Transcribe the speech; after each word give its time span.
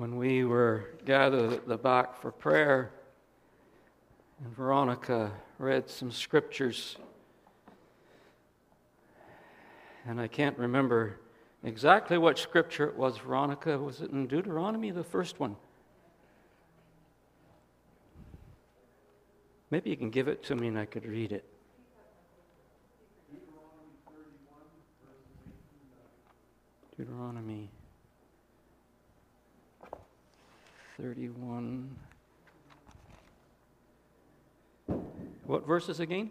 when 0.00 0.16
we 0.16 0.44
were 0.44 0.86
gathered 1.04 1.52
at 1.52 1.68
the 1.68 1.76
back 1.76 2.18
for 2.22 2.32
prayer, 2.32 2.90
and 4.42 4.56
Veronica 4.56 5.30
read 5.58 5.90
some 5.90 6.10
scriptures. 6.10 6.96
And 10.06 10.18
I 10.18 10.26
can't 10.26 10.56
remember 10.56 11.20
exactly 11.62 12.16
what 12.16 12.38
scripture 12.38 12.86
it 12.86 12.96
was, 12.96 13.18
Veronica. 13.18 13.76
Was 13.76 14.00
it 14.00 14.10
in 14.10 14.26
Deuteronomy, 14.26 14.90
the 14.90 15.04
first 15.04 15.38
one? 15.38 15.54
Maybe 19.70 19.90
you 19.90 19.98
can 19.98 20.08
give 20.08 20.28
it 20.28 20.42
to 20.44 20.56
me 20.56 20.68
and 20.68 20.78
I 20.78 20.86
could 20.86 21.04
read 21.04 21.30
it. 21.30 21.44
Deuteronomy 26.96 27.68
31. 31.00 31.96
What 35.46 35.66
verses 35.66 35.98
again? 35.98 36.30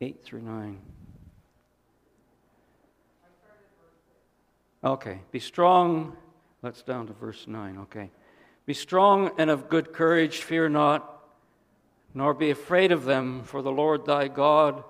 8 0.00 0.24
through 0.24 0.42
9. 0.42 0.78
Okay. 4.82 5.20
Be 5.30 5.38
strong. 5.38 6.16
Let's 6.62 6.82
down 6.82 7.06
to 7.06 7.12
verse 7.12 7.46
9. 7.46 7.78
Okay. 7.82 8.10
Be 8.66 8.74
strong 8.74 9.30
and 9.38 9.50
of 9.50 9.68
good 9.68 9.92
courage. 9.92 10.38
Fear 10.38 10.70
not, 10.70 11.22
nor 12.14 12.34
be 12.34 12.50
afraid 12.50 12.90
of 12.90 13.04
them, 13.04 13.44
for 13.44 13.62
the 13.62 13.70
Lord 13.70 14.04
thy 14.04 14.26
God, 14.26 14.82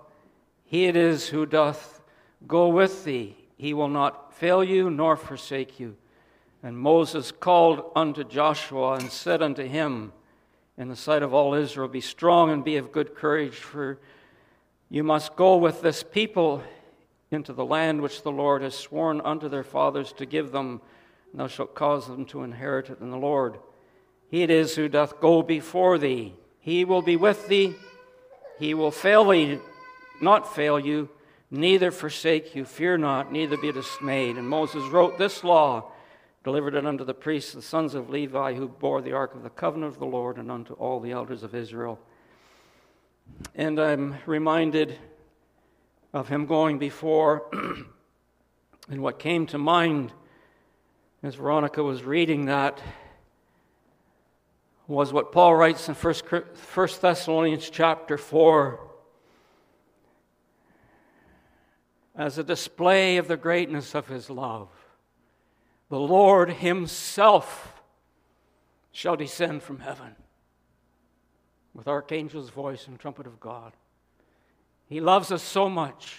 he 0.65 0.87
it 0.87 0.97
is 0.97 1.29
who 1.29 1.45
doth 1.45 2.01
go 2.47 2.69
with 2.69 3.05
thee. 3.05 3.37
He 3.59 3.75
will 3.75 3.89
not 3.89 4.33
fail 4.35 4.65
you 4.65 4.89
nor 4.91 5.17
forsake 5.19 5.79
you. 5.79 5.97
And 6.63 6.79
Moses 6.79 7.33
called 7.33 7.91
unto 7.97 8.23
Joshua 8.23 8.93
and 8.93 9.11
said 9.11 9.43
unto 9.43 9.67
him, 9.67 10.13
In 10.79 10.89
the 10.89 10.97
sight 10.97 11.23
of 11.23 11.35
all 11.35 11.55
Israel, 11.55 11.89
Be 11.89 12.01
strong 12.01 12.51
and 12.51 12.65
be 12.65 12.77
of 12.77 12.93
good 12.93 13.17
courage, 13.17 13.57
for 13.57 13.99
you 14.89 15.03
must 15.03 15.35
go 15.35 15.57
with 15.57 15.83
this 15.83 16.05
people 16.05 16.63
into 17.33 17.53
the 17.53 17.65
land 17.65 18.01
which 18.01 18.23
the 18.23 18.31
Lord 18.31 18.63
has 18.63 18.77
sworn 18.77 19.21
unto 19.23 19.49
their 19.49 19.65
fathers 19.65 20.13
to 20.13 20.27
give 20.27 20.53
them, 20.53 20.81
and 21.33 21.41
thou 21.41 21.49
shalt 21.49 21.75
cause 21.75 22.07
them 22.07 22.27
to 22.27 22.43
inherit 22.43 22.91
it 22.91 23.01
in 23.01 23.11
the 23.11 23.17
Lord. 23.17 23.59
He 24.29 24.43
it 24.43 24.51
is 24.51 24.77
who 24.77 24.89
doth 24.89 25.21
go 25.21 25.43
before 25.43 25.99
thee. 25.99 26.35
He 26.61 26.85
will 26.85 27.03
be 27.03 27.17
with 27.17 27.49
thee. 27.49 27.75
He 28.59 28.73
will 28.73 28.93
fail 28.93 29.25
thee, 29.29 29.59
not 30.21 30.55
fail 30.55 30.79
you, 30.79 31.09
neither 31.51 31.91
forsake 31.91 32.55
you. 32.55 32.65
Fear 32.65 32.99
not, 32.99 33.33
neither 33.33 33.57
be 33.57 33.73
dismayed. 33.73 34.37
And 34.37 34.49
Moses 34.49 34.89
wrote 34.91 35.19
this 35.19 35.43
law 35.43 35.92
delivered 36.45 36.75
it 36.75 36.85
unto 36.85 37.05
the 37.05 37.15
priests, 37.15 37.53
the 37.53 37.63
sons 37.63 37.95
of 37.95 38.11
Levi, 38.11 38.55
who 38.55 38.69
bore 38.69 39.01
the 39.01 39.13
ark 39.13 39.35
of 39.35 39.43
the 39.43 39.51
covenant 39.51 39.93
of 39.93 39.99
the 39.99 40.07
Lord, 40.07 40.37
and 40.37 40.51
unto 40.51 40.75
all 40.75 41.01
the 41.01 41.13
elders 41.13 41.43
of 41.43 41.55
Israel. 41.55 42.01
And 43.55 43.79
I'm 43.79 44.17
reminded 44.27 44.99
of 46.13 46.29
him 46.29 46.47
going 46.47 46.79
before, 46.79 47.49
and 48.89 49.03
what 49.03 49.19
came 49.19 49.47
to 49.47 49.59
mind 49.59 50.13
as 51.23 51.37
Veronica 51.37 51.83
was 51.83 52.03
reading 52.03 52.47
that 52.47 52.83
was 54.89 55.13
what 55.13 55.33
Paul 55.33 55.55
writes 55.55 55.89
in 55.89 55.95
1 55.95 56.15
Thessalonians 57.01 57.71
chapter 57.71 58.19
4 58.19 58.81
as 62.17 62.37
a 62.37 62.45
display 62.45 63.17
of 63.17 63.29
the 63.29 63.37
greatness 63.37 63.95
of 63.95 64.09
his 64.09 64.29
love 64.29 64.69
the 65.93 66.01
Lord 66.01 66.49
Himself 66.49 67.83
shall 68.93 69.15
descend 69.15 69.63
from 69.63 69.81
heaven 69.81 70.17
with 71.75 71.87
archangel's 71.87 72.49
voice 72.49 72.87
and 72.87 72.99
trumpet 72.99 73.27
of 73.27 73.39
God. 73.39 73.75
He 74.87 75.03
loves 75.03 75.31
us 75.31 75.43
so 75.43 75.69
much. 75.69 76.19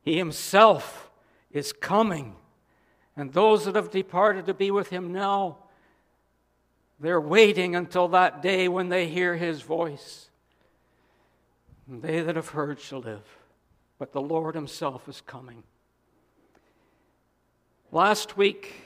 He 0.00 0.16
Himself 0.16 1.10
is 1.50 1.74
coming. 1.74 2.36
And 3.14 3.34
those 3.34 3.66
that 3.66 3.74
have 3.74 3.90
departed 3.90 4.46
to 4.46 4.54
be 4.54 4.70
with 4.70 4.88
Him 4.88 5.12
now, 5.12 5.58
they're 6.98 7.20
waiting 7.20 7.76
until 7.76 8.08
that 8.08 8.40
day 8.40 8.66
when 8.66 8.88
they 8.88 9.08
hear 9.08 9.36
His 9.36 9.60
voice. 9.60 10.30
And 11.86 12.00
they 12.00 12.20
that 12.20 12.36
have 12.36 12.48
heard 12.48 12.80
shall 12.80 13.00
live. 13.00 13.26
But 13.98 14.14
the 14.14 14.22
Lord 14.22 14.54
Himself 14.54 15.06
is 15.06 15.20
coming. 15.20 15.64
Last 17.92 18.38
week, 18.38 18.85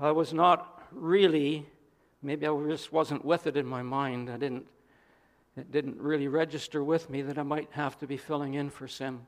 I 0.00 0.12
was 0.12 0.32
not 0.32 0.80
really, 0.92 1.66
maybe 2.22 2.46
I 2.46 2.56
just 2.68 2.92
wasn't 2.92 3.24
with 3.24 3.48
it 3.48 3.56
in 3.56 3.66
my 3.66 3.82
mind. 3.82 4.30
I 4.30 4.36
didn't, 4.36 4.64
it 5.56 5.72
didn't 5.72 5.98
really 5.98 6.28
register 6.28 6.84
with 6.84 7.10
me 7.10 7.20
that 7.22 7.36
I 7.36 7.42
might 7.42 7.68
have 7.72 7.98
to 7.98 8.06
be 8.06 8.16
filling 8.16 8.54
in 8.54 8.70
for 8.70 8.86
Sim. 8.86 9.22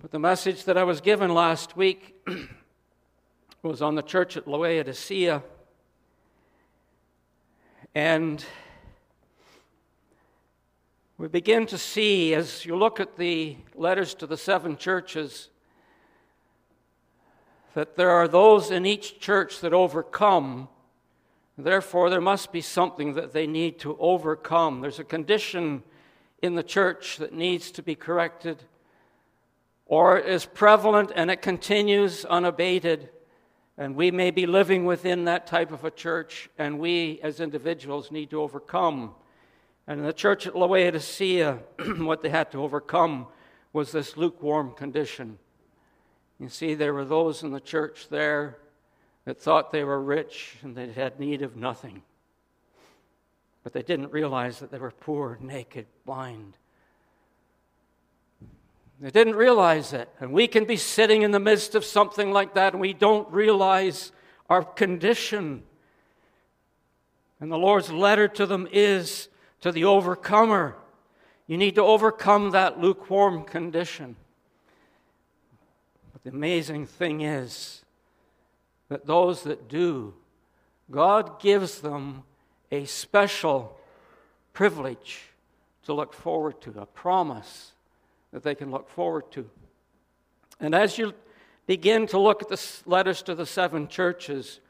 But 0.00 0.10
the 0.10 0.18
message 0.18 0.64
that 0.64 0.78
I 0.78 0.84
was 0.84 1.02
given 1.02 1.34
last 1.34 1.76
week 1.76 2.14
was 3.62 3.82
on 3.82 3.94
the 3.94 4.02
church 4.02 4.38
at 4.38 4.48
Laodicea. 4.48 5.42
And 7.94 8.42
we 11.18 11.28
begin 11.28 11.66
to 11.66 11.76
see, 11.76 12.34
as 12.34 12.64
you 12.64 12.74
look 12.74 13.00
at 13.00 13.18
the 13.18 13.58
letters 13.74 14.14
to 14.14 14.26
the 14.26 14.38
seven 14.38 14.78
churches, 14.78 15.50
that 17.74 17.96
there 17.96 18.10
are 18.10 18.28
those 18.28 18.70
in 18.70 18.86
each 18.86 19.20
church 19.20 19.60
that 19.60 19.72
overcome. 19.72 20.68
Therefore, 21.58 22.08
there 22.08 22.20
must 22.20 22.52
be 22.52 22.60
something 22.60 23.14
that 23.14 23.32
they 23.32 23.46
need 23.46 23.78
to 23.80 23.96
overcome. 23.98 24.80
There's 24.80 24.98
a 24.98 25.04
condition 25.04 25.82
in 26.40 26.54
the 26.54 26.62
church 26.62 27.18
that 27.18 27.32
needs 27.32 27.70
to 27.72 27.82
be 27.82 27.94
corrected, 27.94 28.62
or 29.86 30.18
is 30.18 30.44
prevalent 30.44 31.12
and 31.14 31.30
it 31.30 31.42
continues 31.42 32.24
unabated. 32.24 33.10
And 33.76 33.96
we 33.96 34.10
may 34.10 34.30
be 34.30 34.46
living 34.46 34.84
within 34.84 35.24
that 35.24 35.48
type 35.48 35.72
of 35.72 35.84
a 35.84 35.90
church, 35.90 36.48
and 36.58 36.78
we 36.78 37.18
as 37.22 37.40
individuals 37.40 38.12
need 38.12 38.30
to 38.30 38.40
overcome. 38.40 39.14
And 39.86 40.00
in 40.00 40.06
the 40.06 40.12
church 40.12 40.46
at 40.46 40.56
Laodicea, 40.56 41.58
what 41.98 42.22
they 42.22 42.28
had 42.28 42.52
to 42.52 42.62
overcome 42.62 43.26
was 43.72 43.90
this 43.90 44.16
lukewarm 44.16 44.72
condition. 44.72 45.38
You 46.44 46.50
see, 46.50 46.74
there 46.74 46.92
were 46.92 47.06
those 47.06 47.42
in 47.42 47.52
the 47.52 47.58
church 47.58 48.08
there 48.10 48.58
that 49.24 49.40
thought 49.40 49.72
they 49.72 49.82
were 49.82 49.98
rich 49.98 50.56
and 50.60 50.76
they 50.76 50.92
had 50.92 51.18
need 51.18 51.40
of 51.40 51.56
nothing. 51.56 52.02
But 53.62 53.72
they 53.72 53.80
didn't 53.80 54.12
realize 54.12 54.58
that 54.58 54.70
they 54.70 54.76
were 54.76 54.90
poor, 54.90 55.38
naked, 55.40 55.86
blind. 56.04 56.58
They 59.00 59.10
didn't 59.10 59.36
realize 59.36 59.94
it. 59.94 60.10
And 60.20 60.34
we 60.34 60.46
can 60.46 60.66
be 60.66 60.76
sitting 60.76 61.22
in 61.22 61.30
the 61.30 61.40
midst 61.40 61.74
of 61.74 61.82
something 61.82 62.30
like 62.30 62.52
that 62.56 62.74
and 62.74 62.80
we 62.82 62.92
don't 62.92 63.26
realize 63.32 64.12
our 64.50 64.62
condition. 64.62 65.62
And 67.40 67.50
the 67.50 67.56
Lord's 67.56 67.90
letter 67.90 68.28
to 68.28 68.44
them 68.44 68.68
is 68.70 69.30
to 69.62 69.72
the 69.72 69.86
overcomer. 69.86 70.76
You 71.46 71.56
need 71.56 71.76
to 71.76 71.82
overcome 71.82 72.50
that 72.50 72.78
lukewarm 72.78 73.44
condition. 73.44 74.16
The 76.24 76.30
amazing 76.30 76.86
thing 76.86 77.20
is 77.20 77.84
that 78.88 79.06
those 79.06 79.42
that 79.42 79.68
do, 79.68 80.14
God 80.90 81.38
gives 81.38 81.80
them 81.80 82.22
a 82.72 82.86
special 82.86 83.78
privilege 84.54 85.20
to 85.84 85.92
look 85.92 86.14
forward 86.14 86.60
to, 86.62 86.74
a 86.80 86.86
promise 86.86 87.72
that 88.32 88.42
they 88.42 88.54
can 88.54 88.70
look 88.70 88.88
forward 88.88 89.30
to. 89.32 89.48
And 90.60 90.74
as 90.74 90.96
you 90.96 91.12
begin 91.66 92.06
to 92.08 92.18
look 92.18 92.42
at 92.42 92.48
the 92.48 92.62
letters 92.86 93.20
to 93.22 93.34
the 93.34 93.46
seven 93.46 93.86
churches, 93.86 94.60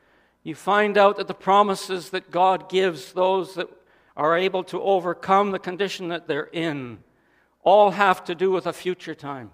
you 0.42 0.56
find 0.56 0.98
out 0.98 1.16
that 1.16 1.28
the 1.28 1.34
promises 1.34 2.10
that 2.10 2.32
God 2.32 2.68
gives 2.68 3.12
those 3.12 3.54
that 3.54 3.68
are 4.16 4.36
able 4.36 4.64
to 4.64 4.82
overcome 4.82 5.52
the 5.52 5.58
condition 5.58 6.08
that 6.08 6.26
they're 6.26 6.50
in 6.52 6.98
all 7.62 7.92
have 7.92 8.24
to 8.24 8.34
do 8.34 8.50
with 8.50 8.66
a 8.66 8.72
future 8.72 9.14
time 9.14 9.50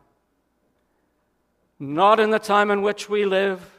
not 1.80 2.20
in 2.20 2.30
the 2.30 2.38
time 2.38 2.70
in 2.70 2.82
which 2.82 3.08
we 3.08 3.24
live, 3.24 3.78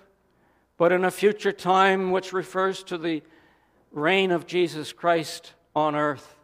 but 0.76 0.92
in 0.92 1.06
a 1.06 1.12
future 1.12 1.52
time 1.52 2.10
which 2.10 2.34
refers 2.34 2.82
to 2.84 2.98
the 2.98 3.22
reign 3.92 4.32
of 4.32 4.48
Jesus 4.48 4.92
Christ 4.92 5.54
on 5.76 5.96
earth. 5.96 6.36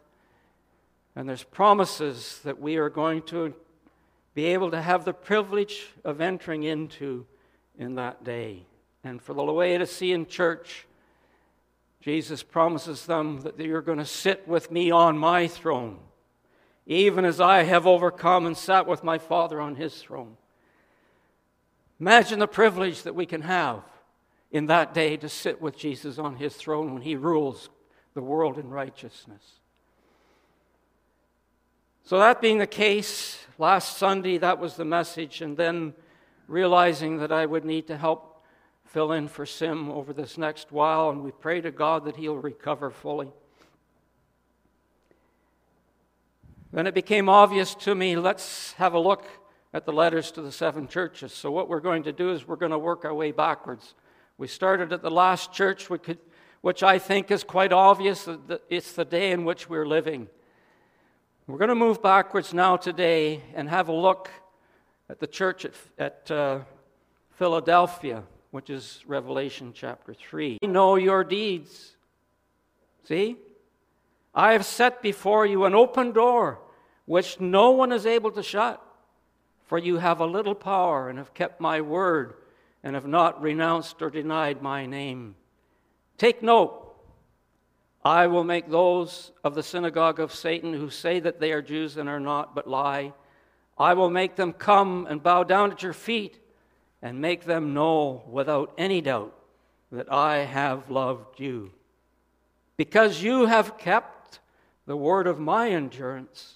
And 1.16 1.28
there's 1.28 1.42
promises 1.42 2.40
that 2.44 2.60
we 2.60 2.76
are 2.76 2.88
going 2.88 3.22
to 3.22 3.52
be 4.34 4.44
able 4.44 4.70
to 4.70 4.80
have 4.80 5.04
the 5.04 5.12
privilege 5.12 5.88
of 6.04 6.20
entering 6.20 6.62
into 6.62 7.26
in 7.76 7.96
that 7.96 8.22
day. 8.22 8.64
And 9.02 9.20
for 9.20 9.34
the 9.34 9.42
Laodicean 9.42 10.26
church, 10.26 10.86
Jesus 12.00 12.44
promises 12.44 13.06
them 13.06 13.40
that 13.40 13.58
you're 13.58 13.82
going 13.82 13.98
to 13.98 14.04
sit 14.04 14.46
with 14.46 14.70
me 14.70 14.92
on 14.92 15.18
my 15.18 15.48
throne, 15.48 15.98
even 16.86 17.24
as 17.24 17.40
I 17.40 17.64
have 17.64 17.84
overcome 17.84 18.46
and 18.46 18.56
sat 18.56 18.86
with 18.86 19.02
my 19.02 19.18
Father 19.18 19.60
on 19.60 19.74
his 19.74 20.00
throne. 20.00 20.36
Imagine 22.00 22.38
the 22.38 22.46
privilege 22.46 23.02
that 23.02 23.14
we 23.14 23.26
can 23.26 23.42
have 23.42 23.82
in 24.50 24.66
that 24.66 24.94
day 24.94 25.16
to 25.16 25.28
sit 25.28 25.60
with 25.60 25.76
Jesus 25.76 26.18
on 26.18 26.36
his 26.36 26.54
throne 26.54 26.94
when 26.94 27.02
he 27.02 27.16
rules 27.16 27.68
the 28.14 28.22
world 28.22 28.58
in 28.58 28.68
righteousness. 28.68 29.60
So, 32.04 32.18
that 32.18 32.40
being 32.40 32.58
the 32.58 32.66
case, 32.66 33.44
last 33.58 33.98
Sunday, 33.98 34.38
that 34.38 34.58
was 34.58 34.76
the 34.76 34.84
message, 34.84 35.42
and 35.42 35.56
then 35.56 35.92
realizing 36.46 37.18
that 37.18 37.30
I 37.30 37.44
would 37.44 37.64
need 37.64 37.86
to 37.88 37.98
help 37.98 38.42
fill 38.86 39.12
in 39.12 39.28
for 39.28 39.44
Sim 39.44 39.90
over 39.90 40.14
this 40.14 40.38
next 40.38 40.72
while, 40.72 41.10
and 41.10 41.22
we 41.22 41.32
pray 41.32 41.60
to 41.60 41.70
God 41.70 42.06
that 42.06 42.16
he'll 42.16 42.38
recover 42.38 42.90
fully. 42.90 43.30
Then 46.72 46.86
it 46.86 46.94
became 46.94 47.28
obvious 47.28 47.74
to 47.76 47.94
me 47.94 48.16
let's 48.16 48.72
have 48.74 48.94
a 48.94 48.98
look 48.98 49.24
at 49.72 49.84
the 49.84 49.92
letters 49.92 50.30
to 50.32 50.42
the 50.42 50.52
seven 50.52 50.88
churches. 50.88 51.32
So, 51.32 51.50
what 51.50 51.68
we're 51.68 51.80
going 51.80 52.04
to 52.04 52.12
do 52.12 52.30
is 52.30 52.46
we're 52.46 52.56
going 52.56 52.72
to 52.72 52.78
work 52.78 53.04
our 53.04 53.14
way 53.14 53.32
backwards. 53.32 53.94
We 54.38 54.46
started 54.46 54.92
at 54.92 55.02
the 55.02 55.10
last 55.10 55.52
church, 55.52 55.88
which 55.90 56.82
I 56.82 56.98
think 56.98 57.30
is 57.30 57.44
quite 57.44 57.72
obvious 57.72 58.24
that 58.24 58.62
it's 58.70 58.92
the 58.92 59.04
day 59.04 59.32
in 59.32 59.44
which 59.44 59.68
we're 59.68 59.86
living. 59.86 60.28
We're 61.46 61.58
going 61.58 61.68
to 61.70 61.74
move 61.74 62.02
backwards 62.02 62.52
now 62.52 62.76
today 62.76 63.42
and 63.54 63.68
have 63.68 63.88
a 63.88 63.92
look 63.92 64.30
at 65.08 65.18
the 65.18 65.26
church 65.26 65.64
at, 65.64 65.74
at 65.98 66.30
uh, 66.30 66.58
Philadelphia, 67.30 68.22
which 68.50 68.68
is 68.70 69.02
Revelation 69.06 69.72
chapter 69.74 70.12
3. 70.12 70.58
Know 70.62 70.96
your 70.96 71.24
deeds. 71.24 71.96
See? 73.04 73.36
I 74.34 74.52
have 74.52 74.66
set 74.66 75.02
before 75.02 75.46
you 75.46 75.64
an 75.64 75.74
open 75.74 76.12
door 76.12 76.60
which 77.08 77.40
no 77.40 77.70
one 77.70 77.90
is 77.90 78.04
able 78.04 78.30
to 78.30 78.42
shut. 78.42 78.84
For 79.68 79.78
you 79.78 79.98
have 79.98 80.20
a 80.20 80.26
little 80.26 80.54
power 80.54 81.08
and 81.08 81.18
have 81.18 81.34
kept 81.34 81.60
my 81.60 81.80
word 81.80 82.34
and 82.82 82.94
have 82.94 83.06
not 83.06 83.40
renounced 83.40 84.02
or 84.02 84.10
denied 84.10 84.62
my 84.62 84.86
name. 84.86 85.36
Take 86.16 86.42
note. 86.42 86.84
I 88.04 88.28
will 88.28 88.44
make 88.44 88.70
those 88.70 89.30
of 89.44 89.54
the 89.54 89.62
synagogue 89.62 90.20
of 90.20 90.34
Satan 90.34 90.72
who 90.72 90.88
say 90.88 91.20
that 91.20 91.38
they 91.38 91.52
are 91.52 91.60
Jews 91.60 91.98
and 91.98 92.08
are 92.08 92.18
not, 92.18 92.54
but 92.54 92.66
lie. 92.66 93.12
I 93.76 93.92
will 93.92 94.08
make 94.08 94.36
them 94.36 94.54
come 94.54 95.06
and 95.08 95.22
bow 95.22 95.44
down 95.44 95.70
at 95.70 95.82
your 95.82 95.92
feet 95.92 96.40
and 97.02 97.20
make 97.20 97.44
them 97.44 97.74
know 97.74 98.22
without 98.28 98.72
any 98.78 99.02
doubt 99.02 99.34
that 99.92 100.10
I 100.10 100.38
have 100.38 100.90
loved 100.90 101.38
you. 101.38 101.72
Because 102.78 103.22
you 103.22 103.46
have 103.46 103.76
kept 103.76 104.40
the 104.86 104.96
word 104.96 105.26
of 105.26 105.38
my 105.38 105.68
endurance, 105.68 106.54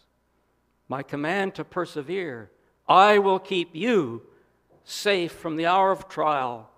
my 0.89 1.03
command 1.03 1.55
to 1.57 1.65
persevere. 1.65 2.51
I 2.93 3.21
will 3.21 3.39
keep 3.39 3.75
you 3.75 4.21
safe 4.85 5.33
from 5.33 5.57
the 5.57 5.65
hour 5.65 5.93
of 5.93 6.11
trial, 6.11 6.69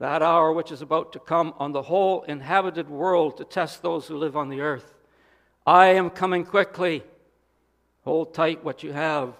that 0.00 0.20
hour 0.20 0.52
which 0.52 0.72
is 0.72 0.82
about 0.82 1.12
to 1.12 1.20
come 1.20 1.54
on 1.56 1.70
the 1.70 1.82
whole 1.82 2.24
inhabited 2.24 2.90
world 2.90 3.36
to 3.36 3.44
test 3.44 3.80
those 3.80 4.08
who 4.08 4.16
live 4.16 4.36
on 4.36 4.48
the 4.48 4.60
earth. 4.60 4.92
I 5.64 5.86
am 5.90 6.10
coming 6.10 6.44
quickly. 6.44 7.04
Hold 8.02 8.34
tight 8.34 8.64
what 8.64 8.82
you 8.82 8.92
have, 8.92 9.34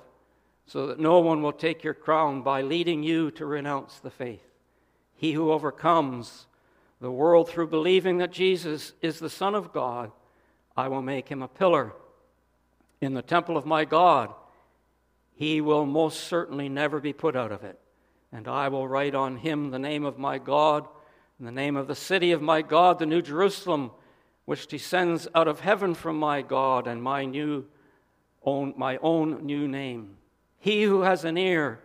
so 0.65 0.87
that 0.87 1.01
no 1.01 1.19
one 1.19 1.43
will 1.43 1.53
take 1.53 1.83
your 1.83 1.93
crown 1.93 2.43
by 2.43 2.63
leading 2.63 3.03
you 3.03 3.33
to 3.33 3.45
renounce 3.45 3.99
the 3.99 4.09
faith. 4.09 4.47
He 5.17 5.33
who 5.33 5.51
overcomes 5.51 6.47
the 7.01 7.11
world 7.11 7.49
through 7.49 7.67
believing 7.67 8.19
that 8.19 8.31
Jesus 8.31 8.93
is 9.03 9.19
the 9.19 9.29
Son 9.29 9.57
of 9.57 9.73
God, 9.73 10.13
I 10.77 10.87
will 10.87 11.03
make 11.03 11.29
him 11.29 11.43
a 11.43 11.49
pillar 11.49 11.95
in 13.01 13.15
the 13.15 13.23
temple 13.23 13.57
of 13.57 13.67
my 13.67 13.85
God 13.85 14.33
he 15.35 15.61
will 15.61 15.87
most 15.87 16.21
certainly 16.25 16.69
never 16.69 17.01
be 17.01 17.13
put 17.13 17.37
out 17.37 17.53
of 17.53 17.65
it. 17.65 17.79
And 18.33 18.49
I 18.49 18.69
will 18.69 18.89
write 18.89 19.15
on 19.15 19.37
him 19.37 19.71
the 19.71 19.79
name 19.79 20.05
of 20.05 20.19
my 20.19 20.39
God, 20.39 20.87
and 21.39 21.47
the 21.47 21.53
name 21.53 21.77
of 21.77 21.87
the 21.87 21.95
city 21.95 22.33
of 22.33 22.41
my 22.41 22.63
God, 22.63 22.99
the 22.99 23.07
New 23.07 23.23
Jerusalem, 23.23 23.91
which 24.45 24.67
descends 24.67 25.29
out 25.35 25.49
of 25.49 25.61
heaven 25.61 25.95
from 25.95 26.19
my 26.19 26.43
God, 26.43 26.87
and 26.87 27.03
my 27.03 27.25
new 27.25 27.67
own, 28.45 28.75
my 28.77 28.99
own 28.99 29.45
new 29.45 29.69
name. 29.69 30.17
He 30.59 30.85
who 30.85 31.03
has 31.03 31.25
an 31.25 31.37
ear, 31.37 31.81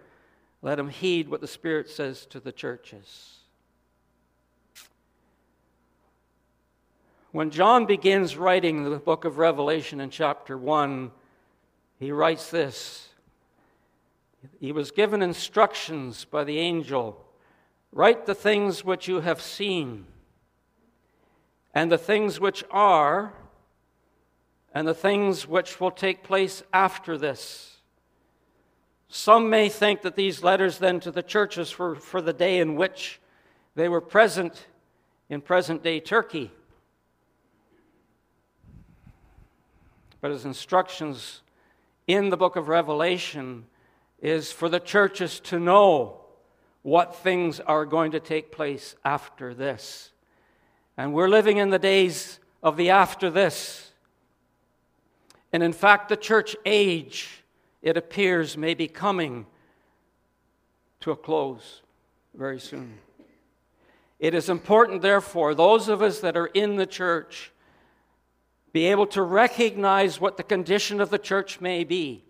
let 0.62 0.80
him 0.80 0.90
heed 0.90 1.30
what 1.30 1.42
the 1.42 1.48
Spirit 1.48 1.90
says 1.90 2.26
to 2.28 2.40
the 2.40 2.52
churches. 2.52 3.34
When 7.32 7.52
John 7.52 7.86
begins 7.86 8.38
writing 8.38 8.84
the 8.84 8.98
book 8.98 9.26
of 9.26 9.38
Revelation 9.38 10.00
in 10.00 10.10
chapter 10.10 10.58
1, 10.58 11.12
he 12.00 12.12
writes 12.12 12.50
this 12.50 13.07
he 14.60 14.72
was 14.72 14.92
given 14.92 15.22
instructions 15.22 16.26
by 16.26 16.44
the 16.44 16.60
angel 16.60 17.24
write 17.92 18.26
the 18.26 18.36
things 18.36 18.84
which 18.84 19.08
you 19.08 19.22
have 19.22 19.42
seen, 19.42 20.06
and 21.74 21.92
the 21.92 21.98
things 21.98 22.40
which 22.40 22.64
are, 22.70 23.34
and 24.74 24.88
the 24.88 24.94
things 24.94 25.48
which 25.48 25.80
will 25.80 25.92
take 25.92 26.24
place 26.24 26.62
after 26.74 27.18
this. 27.18 27.78
Some 29.10 29.50
may 29.50 29.70
think 29.70 30.02
that 30.02 30.16
these 30.16 30.44
letters 30.44 30.80
then 30.80 31.00
to 31.00 31.12
the 31.12 31.24
churches 31.24 31.80
were 31.80 31.96
for 31.96 32.22
the 32.22 32.34
day 32.34 32.60
in 32.60 32.76
which 32.76 33.20
they 33.76 33.88
were 33.88 34.02
present 34.02 34.68
in 35.30 35.42
present 35.42 35.82
day 35.82 36.00
Turkey. 36.00 36.52
But 40.20 40.32
his 40.32 40.46
instructions 40.46 41.42
in 42.06 42.30
the 42.30 42.38
book 42.38 42.56
of 42.56 42.68
Revelation 42.68 43.66
is 44.22 44.52
for 44.52 44.70
the 44.70 44.80
churches 44.80 45.40
to 45.40 45.60
know 45.60 46.22
what 46.82 47.16
things 47.16 47.60
are 47.60 47.86
going 47.86 48.12
to 48.12 48.20
take 48.20 48.52
place 48.52 48.96
after 49.04 49.54
this. 49.54 50.12
And 50.96 51.14
we're 51.14 51.30
living 51.30 51.58
in 51.58 51.70
the 51.70 51.80
days 51.80 52.40
of 52.64 52.78
the 52.78 52.90
after 52.90 53.30
this. 53.30 53.92
And 55.54 55.62
in 55.62 55.74
fact, 55.74 56.10
the 56.10 56.18
church 56.18 56.56
age, 56.66 57.44
it 57.82 57.98
appears, 57.98 58.58
may 58.58 58.74
be 58.74 58.88
coming 58.88 59.46
to 61.02 61.12
a 61.12 61.16
close 61.16 61.82
very 62.34 62.60
soon. 62.60 62.98
It 64.20 64.34
is 64.34 64.50
important, 64.50 65.02
therefore, 65.02 65.54
those 65.54 65.90
of 65.90 66.02
us 66.02 66.20
that 66.22 66.36
are 66.36 66.48
in 66.48 66.76
the 66.76 66.88
church 66.88 67.52
be 68.74 68.88
able 68.88 69.08
to 69.08 69.22
recognize 69.22 70.20
what 70.20 70.38
the 70.38 70.44
condition 70.44 71.00
of 71.00 71.10
the 71.10 71.20
church 71.20 71.62
may 71.62 71.84
be 71.84 72.24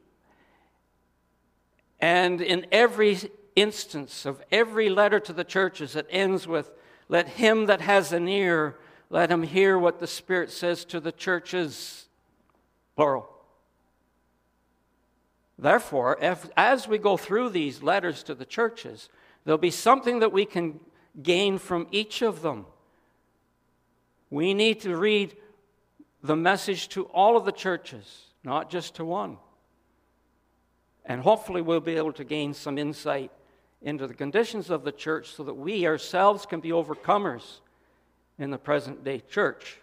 and 1.99 2.41
in 2.41 2.65
every 2.71 3.17
instance 3.55 4.25
of 4.25 4.41
every 4.51 4.89
letter 4.89 5.19
to 5.19 5.33
the 5.33 5.43
churches, 5.43 5.95
it 5.95 6.07
ends 6.09 6.47
with, 6.47 6.71
Let 7.09 7.27
him 7.27 7.65
that 7.65 7.81
has 7.81 8.13
an 8.13 8.27
ear, 8.27 8.75
let 9.09 9.31
him 9.31 9.43
hear 9.43 9.77
what 9.77 9.99
the 9.99 10.07
Spirit 10.07 10.51
says 10.51 10.85
to 10.85 10.99
the 10.99 11.11
churches. 11.11 12.07
Plural. 12.95 13.29
Therefore, 15.59 16.17
if, 16.21 16.49
as 16.55 16.87
we 16.87 16.97
go 16.97 17.17
through 17.17 17.49
these 17.49 17.81
letters 17.81 18.21
to 18.23 18.35
the 18.35 18.45
churches, 18.45 19.09
there'll 19.43 19.57
be 19.57 19.71
something 19.71 20.19
that 20.19 20.31
we 20.31 20.45
can 20.45 20.79
gain 21.21 21.57
from 21.57 21.87
each 21.91 22.21
of 22.21 22.41
them. 22.41 22.65
We 24.29 24.53
need 24.53 24.81
to 24.81 24.95
read 24.95 25.35
the 26.21 26.35
message 26.35 26.89
to 26.89 27.05
all 27.05 27.37
of 27.37 27.45
the 27.45 27.51
churches, 27.51 28.25
not 28.43 28.69
just 28.69 28.95
to 28.95 29.05
one. 29.05 29.37
And 31.07 31.21
hopefully, 31.21 31.61
we'll 31.61 31.79
be 31.79 31.95
able 31.95 32.13
to 32.13 32.23
gain 32.23 32.53
some 32.53 32.77
insight 32.77 33.31
into 33.81 34.05
the 34.05 34.13
conditions 34.13 34.69
of 34.69 34.83
the 34.83 34.91
church 34.91 35.29
so 35.33 35.43
that 35.43 35.55
we 35.55 35.87
ourselves 35.87 36.45
can 36.45 36.59
be 36.59 36.69
overcomers 36.69 37.61
in 38.37 38.51
the 38.51 38.57
present 38.59 39.03
day 39.03 39.23
church. 39.27 39.79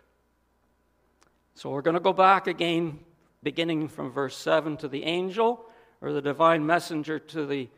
So, 1.54 1.70
we're 1.70 1.82
going 1.82 1.94
to 1.94 2.00
go 2.00 2.12
back 2.12 2.46
again, 2.46 3.00
beginning 3.42 3.88
from 3.88 4.12
verse 4.12 4.36
7 4.36 4.76
to 4.76 4.88
the 4.88 5.02
angel 5.04 5.64
or 6.00 6.12
the 6.12 6.22
divine 6.22 6.64
messenger 6.64 7.18
to 7.18 7.46
the 7.46 7.68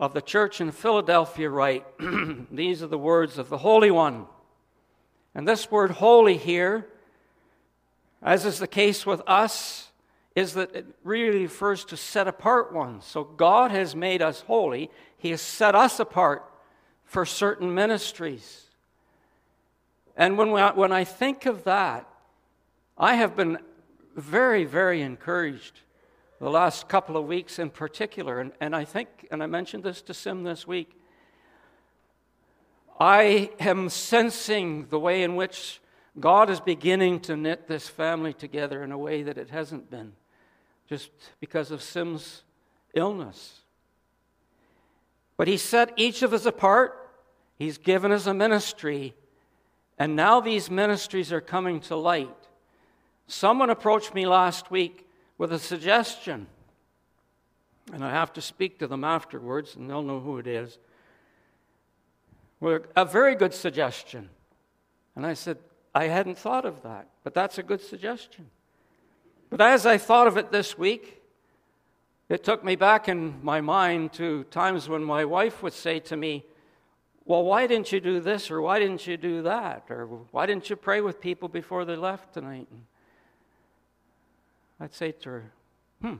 of 0.00 0.14
the 0.14 0.22
church 0.22 0.62
in 0.62 0.72
Philadelphia 0.72 1.50
write, 1.50 1.84
These 2.50 2.82
are 2.82 2.86
the 2.86 2.96
words 2.96 3.36
of 3.36 3.50
the 3.50 3.58
Holy 3.58 3.90
One. 3.90 4.24
And 5.34 5.46
this 5.46 5.70
word 5.70 5.90
holy 5.90 6.38
here, 6.38 6.86
as 8.22 8.46
is 8.46 8.58
the 8.58 8.66
case 8.66 9.04
with 9.04 9.20
us, 9.26 9.89
is 10.40 10.54
that 10.54 10.74
it 10.74 10.86
really 11.04 11.42
refers 11.42 11.84
to 11.84 11.96
set 11.96 12.26
apart 12.26 12.72
ones. 12.72 13.04
So 13.04 13.22
God 13.24 13.70
has 13.70 13.94
made 13.94 14.22
us 14.22 14.40
holy, 14.40 14.90
He 15.18 15.30
has 15.30 15.42
set 15.42 15.74
us 15.74 16.00
apart 16.00 16.44
for 17.04 17.26
certain 17.26 17.74
ministries. 17.74 18.66
And 20.16 20.38
when, 20.38 20.50
we, 20.50 20.60
when 20.60 20.92
I 20.92 21.04
think 21.04 21.46
of 21.46 21.64
that, 21.64 22.08
I 22.96 23.14
have 23.14 23.36
been 23.36 23.58
very, 24.16 24.64
very 24.64 25.02
encouraged 25.02 25.80
the 26.40 26.50
last 26.50 26.88
couple 26.88 27.16
of 27.16 27.26
weeks 27.26 27.58
in 27.58 27.70
particular. 27.70 28.40
And, 28.40 28.52
and 28.60 28.74
I 28.74 28.84
think, 28.84 29.08
and 29.30 29.42
I 29.42 29.46
mentioned 29.46 29.84
this 29.84 30.02
to 30.02 30.14
Sim 30.14 30.42
this 30.42 30.66
week, 30.66 30.96
I 32.98 33.50
am 33.58 33.88
sensing 33.88 34.86
the 34.88 34.98
way 34.98 35.22
in 35.22 35.36
which 35.36 35.80
God 36.18 36.50
is 36.50 36.60
beginning 36.60 37.20
to 37.20 37.36
knit 37.36 37.68
this 37.68 37.88
family 37.88 38.32
together 38.32 38.82
in 38.82 38.92
a 38.92 38.98
way 38.98 39.22
that 39.22 39.38
it 39.38 39.50
hasn't 39.50 39.90
been 39.90 40.12
just 40.90 41.10
because 41.38 41.70
of 41.70 41.80
Sim's 41.80 42.42
illness. 42.94 43.60
But 45.36 45.46
He 45.46 45.56
set 45.56 45.92
each 45.96 46.22
of 46.22 46.34
us 46.34 46.46
apart, 46.46 47.08
He's 47.56 47.78
given 47.78 48.10
us 48.10 48.26
a 48.26 48.34
ministry, 48.34 49.14
and 49.98 50.16
now 50.16 50.40
these 50.40 50.68
ministries 50.68 51.32
are 51.32 51.40
coming 51.40 51.78
to 51.82 51.94
light. 51.94 52.28
Someone 53.28 53.70
approached 53.70 54.14
me 54.14 54.26
last 54.26 54.72
week 54.72 55.06
with 55.38 55.52
a 55.52 55.60
suggestion, 55.60 56.48
and 57.92 58.04
I 58.04 58.10
have 58.10 58.32
to 58.32 58.42
speak 58.42 58.80
to 58.80 58.88
them 58.88 59.04
afterwards, 59.04 59.76
and 59.76 59.88
they'll 59.88 60.02
know 60.02 60.18
who 60.18 60.38
it 60.38 60.48
is. 60.48 60.78
A 62.96 63.04
very 63.04 63.36
good 63.36 63.54
suggestion. 63.54 64.28
And 65.14 65.24
I 65.24 65.34
said, 65.34 65.58
I 65.94 66.08
hadn't 66.08 66.36
thought 66.36 66.64
of 66.64 66.82
that, 66.82 67.08
but 67.22 67.32
that's 67.32 67.58
a 67.58 67.62
good 67.62 67.80
suggestion. 67.80 68.50
But 69.50 69.60
as 69.60 69.84
I 69.84 69.98
thought 69.98 70.28
of 70.28 70.36
it 70.36 70.52
this 70.52 70.78
week, 70.78 71.20
it 72.28 72.44
took 72.44 72.64
me 72.64 72.76
back 72.76 73.08
in 73.08 73.40
my 73.42 73.60
mind 73.60 74.12
to 74.14 74.44
times 74.44 74.88
when 74.88 75.02
my 75.02 75.24
wife 75.24 75.62
would 75.64 75.72
say 75.72 75.98
to 76.00 76.16
me, 76.16 76.44
Well, 77.24 77.42
why 77.42 77.66
didn't 77.66 77.90
you 77.90 78.00
do 78.00 78.20
this 78.20 78.50
or 78.52 78.62
why 78.62 78.78
didn't 78.78 79.06
you 79.08 79.16
do 79.16 79.42
that? 79.42 79.86
Or 79.90 80.06
why 80.30 80.46
didn't 80.46 80.70
you 80.70 80.76
pray 80.76 81.00
with 81.00 81.20
people 81.20 81.48
before 81.48 81.84
they 81.84 81.96
left 81.96 82.32
tonight? 82.32 82.68
And 82.70 82.82
I'd 84.78 84.94
say 84.94 85.10
to 85.10 85.28
her, 85.28 85.52
Hmm, 86.00 86.14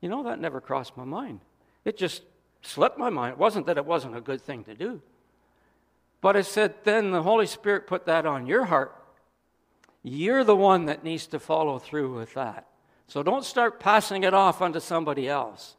you 0.00 0.08
know, 0.08 0.24
that 0.24 0.40
never 0.40 0.60
crossed 0.60 0.96
my 0.96 1.04
mind. 1.04 1.40
It 1.84 1.96
just 1.96 2.24
slipped 2.62 2.98
my 2.98 3.10
mind. 3.10 3.34
It 3.34 3.38
wasn't 3.38 3.66
that 3.66 3.78
it 3.78 3.86
wasn't 3.86 4.16
a 4.16 4.20
good 4.20 4.42
thing 4.42 4.64
to 4.64 4.74
do. 4.74 5.00
But 6.20 6.36
I 6.36 6.40
said, 6.40 6.74
then 6.82 7.12
the 7.12 7.22
Holy 7.22 7.46
Spirit 7.46 7.86
put 7.86 8.06
that 8.06 8.26
on 8.26 8.48
your 8.48 8.64
heart. 8.64 8.92
You're 10.08 10.44
the 10.44 10.54
one 10.54 10.84
that 10.84 11.02
needs 11.02 11.26
to 11.26 11.40
follow 11.40 11.80
through 11.80 12.14
with 12.14 12.34
that. 12.34 12.68
So 13.08 13.24
don't 13.24 13.44
start 13.44 13.80
passing 13.80 14.22
it 14.22 14.34
off 14.34 14.62
onto 14.62 14.78
somebody 14.78 15.28
else. 15.28 15.74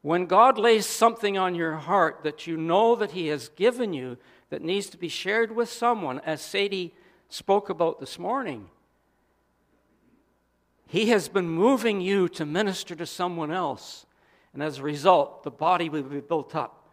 When 0.00 0.24
God 0.24 0.56
lays 0.56 0.86
something 0.86 1.36
on 1.36 1.54
your 1.54 1.74
heart 1.74 2.20
that 2.22 2.46
you 2.46 2.56
know 2.56 2.96
that 2.96 3.10
He 3.10 3.26
has 3.26 3.50
given 3.50 3.92
you 3.92 4.16
that 4.48 4.62
needs 4.62 4.88
to 4.88 4.96
be 4.96 5.08
shared 5.10 5.54
with 5.54 5.68
someone, 5.68 6.20
as 6.20 6.40
Sadie 6.40 6.94
spoke 7.28 7.68
about 7.68 8.00
this 8.00 8.18
morning, 8.18 8.70
He 10.86 11.10
has 11.10 11.28
been 11.28 11.50
moving 11.50 12.00
you 12.00 12.30
to 12.30 12.46
minister 12.46 12.94
to 12.94 13.04
someone 13.04 13.50
else. 13.52 14.06
And 14.54 14.62
as 14.62 14.78
a 14.78 14.82
result, 14.82 15.42
the 15.42 15.50
body 15.50 15.90
will 15.90 16.04
be 16.04 16.20
built 16.20 16.56
up. 16.56 16.88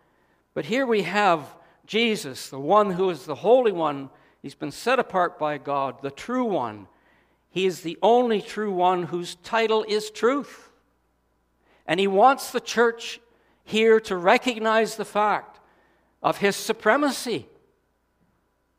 But 0.53 0.65
here 0.65 0.85
we 0.85 1.03
have 1.03 1.55
Jesus, 1.85 2.49
the 2.49 2.59
one 2.59 2.91
who 2.91 3.09
is 3.11 3.23
the 3.23 3.35
Holy 3.35 3.71
One, 3.71 4.09
he's 4.41 4.55
been 4.55 4.71
set 4.71 4.99
apart 4.99 5.37
by 5.37 5.57
God, 5.57 6.01
the 6.01 6.11
true 6.11 6.45
one. 6.45 6.87
He 7.49 7.65
is 7.65 7.81
the 7.81 7.97
only 8.01 8.41
true 8.41 8.71
one 8.71 9.03
whose 9.03 9.35
title 9.35 9.85
is 9.87 10.09
truth. 10.09 10.69
And 11.85 11.99
he 11.99 12.07
wants 12.07 12.51
the 12.51 12.59
church 12.59 13.19
here 13.63 13.99
to 14.01 14.15
recognize 14.15 14.95
the 14.95 15.05
fact 15.05 15.59
of 16.21 16.37
his 16.37 16.55
supremacy. 16.55 17.47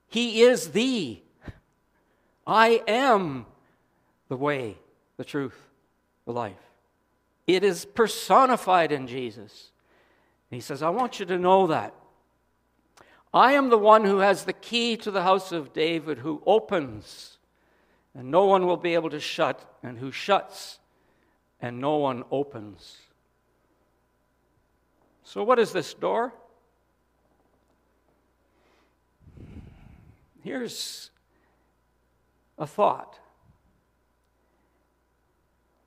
He 0.07 0.43
is 0.43 0.73
the, 0.73 1.21
I 2.47 2.83
am 2.87 3.47
the 4.29 4.37
way, 4.37 4.77
the 5.17 5.25
truth, 5.25 5.57
the 6.25 6.33
life. 6.33 6.57
It 7.47 7.65
is 7.65 7.85
personified 7.85 8.93
in 8.93 9.07
Jesus. 9.07 9.71
he 10.51 10.61
says, 10.61 10.83
I 10.83 10.91
want 10.91 11.19
you 11.19 11.27
to 11.27 11.39
know 11.39 11.67
that. 11.69 11.95
I 13.33 13.53
am 13.53 13.69
the 13.69 13.79
one 13.79 14.05
who 14.05 14.19
has 14.19 14.45
the 14.45 14.53
key 14.53 14.97
to 14.99 15.11
the 15.11 15.23
house 15.23 15.53
of 15.53 15.73
David, 15.73 16.19
who 16.19 16.43
opens, 16.47 17.39
and 18.15 18.31
no 18.31 18.45
one 18.47 18.67
will 18.67 18.77
be 18.77 18.95
able 18.95 19.11
to 19.11 19.21
shut, 19.21 19.79
and 19.83 19.99
who 19.99 20.11
shuts, 20.11 20.81
and 21.61 21.81
no 21.81 21.97
one 21.97 22.25
opens. 22.31 22.97
So, 25.23 25.45
what 25.45 25.61
is 25.61 25.73
this 25.73 25.95
door? 25.95 26.33
Here's 30.43 31.11
a 32.59 32.67
thought 32.67 33.19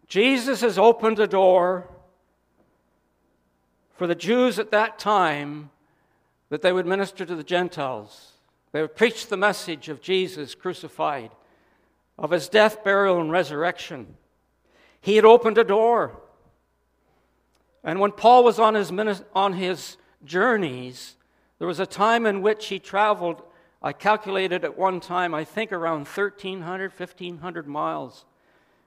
Jesus 0.08 0.62
has 0.62 0.78
opened 0.78 1.20
a 1.20 1.28
door 1.28 1.90
for 3.96 4.08
the 4.08 4.16
Jews 4.16 4.60
at 4.60 4.72
that 4.72 4.98
time 4.98 5.72
that 6.54 6.62
they 6.62 6.72
would 6.72 6.86
minister 6.86 7.26
to 7.26 7.36
the 7.36 7.44
Gentiles. 7.44 8.34
They 8.74 8.82
would 8.82 8.96
preach 8.96 9.26
the 9.26 9.36
message 9.36 9.90
of 9.90 10.02
Jesus 10.02 10.54
crucified, 10.54 11.32
of 12.16 12.30
his 12.30 12.48
death, 12.48 12.84
burial, 12.84 13.20
and 13.20 13.32
resurrection. 13.32 14.18
He 15.02 15.16
had 15.16 15.26
opened 15.26 15.58
a 15.58 15.64
door. 15.64 16.22
And 17.84 18.00
when 18.00 18.12
Paul 18.12 18.44
was 18.44 18.60
on 18.60 18.76
his, 18.76 18.92
on 19.34 19.54
his 19.54 19.98
journeys, 20.26 21.16
there 21.58 21.68
was 21.68 21.80
a 21.80 21.88
time 21.88 22.28
in 22.28 22.44
which 22.44 22.68
he 22.68 22.78
traveled, 22.78 23.42
I 23.82 23.92
calculated 23.92 24.64
at 24.64 24.78
one 24.78 25.00
time, 25.00 25.34
I 25.34 25.46
think 25.46 25.72
around 25.72 26.06
1,300, 26.06 26.92
1,500 26.92 27.68
miles. 27.68 28.26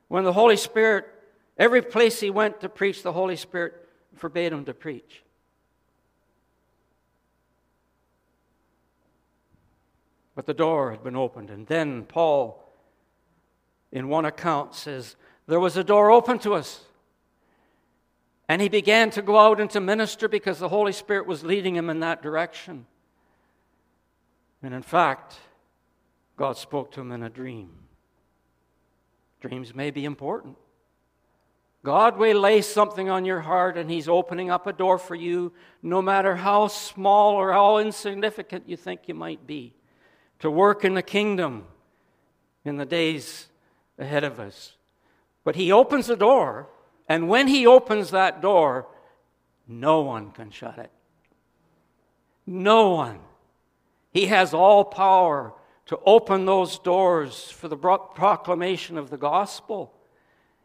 When 0.06 0.23
the 0.23 0.32
Holy 0.32 0.56
Spirit, 0.56 1.06
every 1.58 1.82
place 1.82 2.20
he 2.20 2.30
went 2.30 2.61
to 2.61 2.68
preach, 2.68 3.02
the 3.02 3.12
Holy 3.12 3.35
Spirit 3.35 3.75
forbade 4.14 4.52
him 4.52 4.64
to 4.66 4.73
preach. 4.73 5.25
But 10.37 10.45
the 10.45 10.55
door 10.55 10.90
had 10.93 11.02
been 11.02 11.16
opened. 11.16 11.50
And 11.50 11.66
then 11.66 12.05
Paul, 12.05 12.62
in 13.90 14.09
one 14.09 14.26
account, 14.26 14.75
says, 14.75 15.16
There 15.49 15.59
was 15.59 15.78
a 15.78 15.83
door 15.83 16.12
open 16.12 16.38
to 16.40 16.55
us. 16.55 16.83
And 18.49 18.62
he 18.62 18.69
began 18.69 19.11
to 19.11 19.23
go 19.23 19.38
out 19.38 19.61
and 19.61 19.69
to 19.71 19.81
minister 19.81 20.28
because 20.28 20.61
the 20.61 20.69
Holy 20.69 20.93
Spirit 20.93 21.26
was 21.26 21.43
leading 21.43 21.75
him 21.75 21.90
in 21.90 22.00
that 22.00 22.23
direction. 22.23 22.87
And 24.62 24.73
in 24.73 24.83
fact, 24.83 25.35
God 26.37 26.57
spoke 26.57 26.93
to 26.93 27.00
him 27.00 27.11
in 27.12 27.23
a 27.23 27.31
dream. 27.31 27.71
Dreams 29.40 29.75
may 29.75 29.90
be 29.90 30.05
important. 30.05 30.57
God 31.83 32.19
will 32.19 32.40
lay 32.40 32.62
something 32.62 33.09
on 33.09 33.25
your 33.25 33.40
heart 33.40 33.78
and 33.78 33.88
He's 33.88 34.09
opening 34.09 34.50
up 34.50 34.66
a 34.66 34.73
door 34.73 34.99
for 34.99 35.14
you, 35.14 35.52
no 35.83 36.02
matter 36.02 36.35
how 36.35 36.66
small 36.66 37.35
or 37.35 37.52
how 37.52 37.78
insignificant 37.78 38.69
you 38.69 38.76
think 38.76 39.02
you 39.07 39.14
might 39.14 39.47
be 39.47 39.75
to 40.40 40.50
work 40.50 40.85
in 40.85 40.95
the 40.95 41.02
kingdom 41.02 41.64
in 42.64 42.76
the 42.76 42.87
days 42.87 43.49
ahead 43.99 44.25
of 44.25 44.38
us. 44.38 44.76
But 45.45 45.57
he 45.57 45.71
opens 45.71 46.07
the 46.07 46.16
door, 46.16 46.69
and 47.09 47.28
when 47.28 47.49
he 47.49 47.66
opens 47.66 48.11
that 48.11 48.43
door, 48.43 48.87
no 49.69 50.02
one 50.02 50.31
can 50.31 50.50
shut 50.50 50.78
it. 50.78 50.90
No 52.47 52.90
one. 52.90 53.21
He 54.12 54.26
has 54.26 54.55
all 54.55 54.85
power 54.85 55.52
to 55.87 55.99
open 56.05 56.47
those 56.47 56.78
doors 56.78 57.50
for 57.50 57.69
the 57.69 57.76
proclamation 57.76 58.99
of 58.99 59.11
the 59.11 59.16
gospel. 59.16 59.93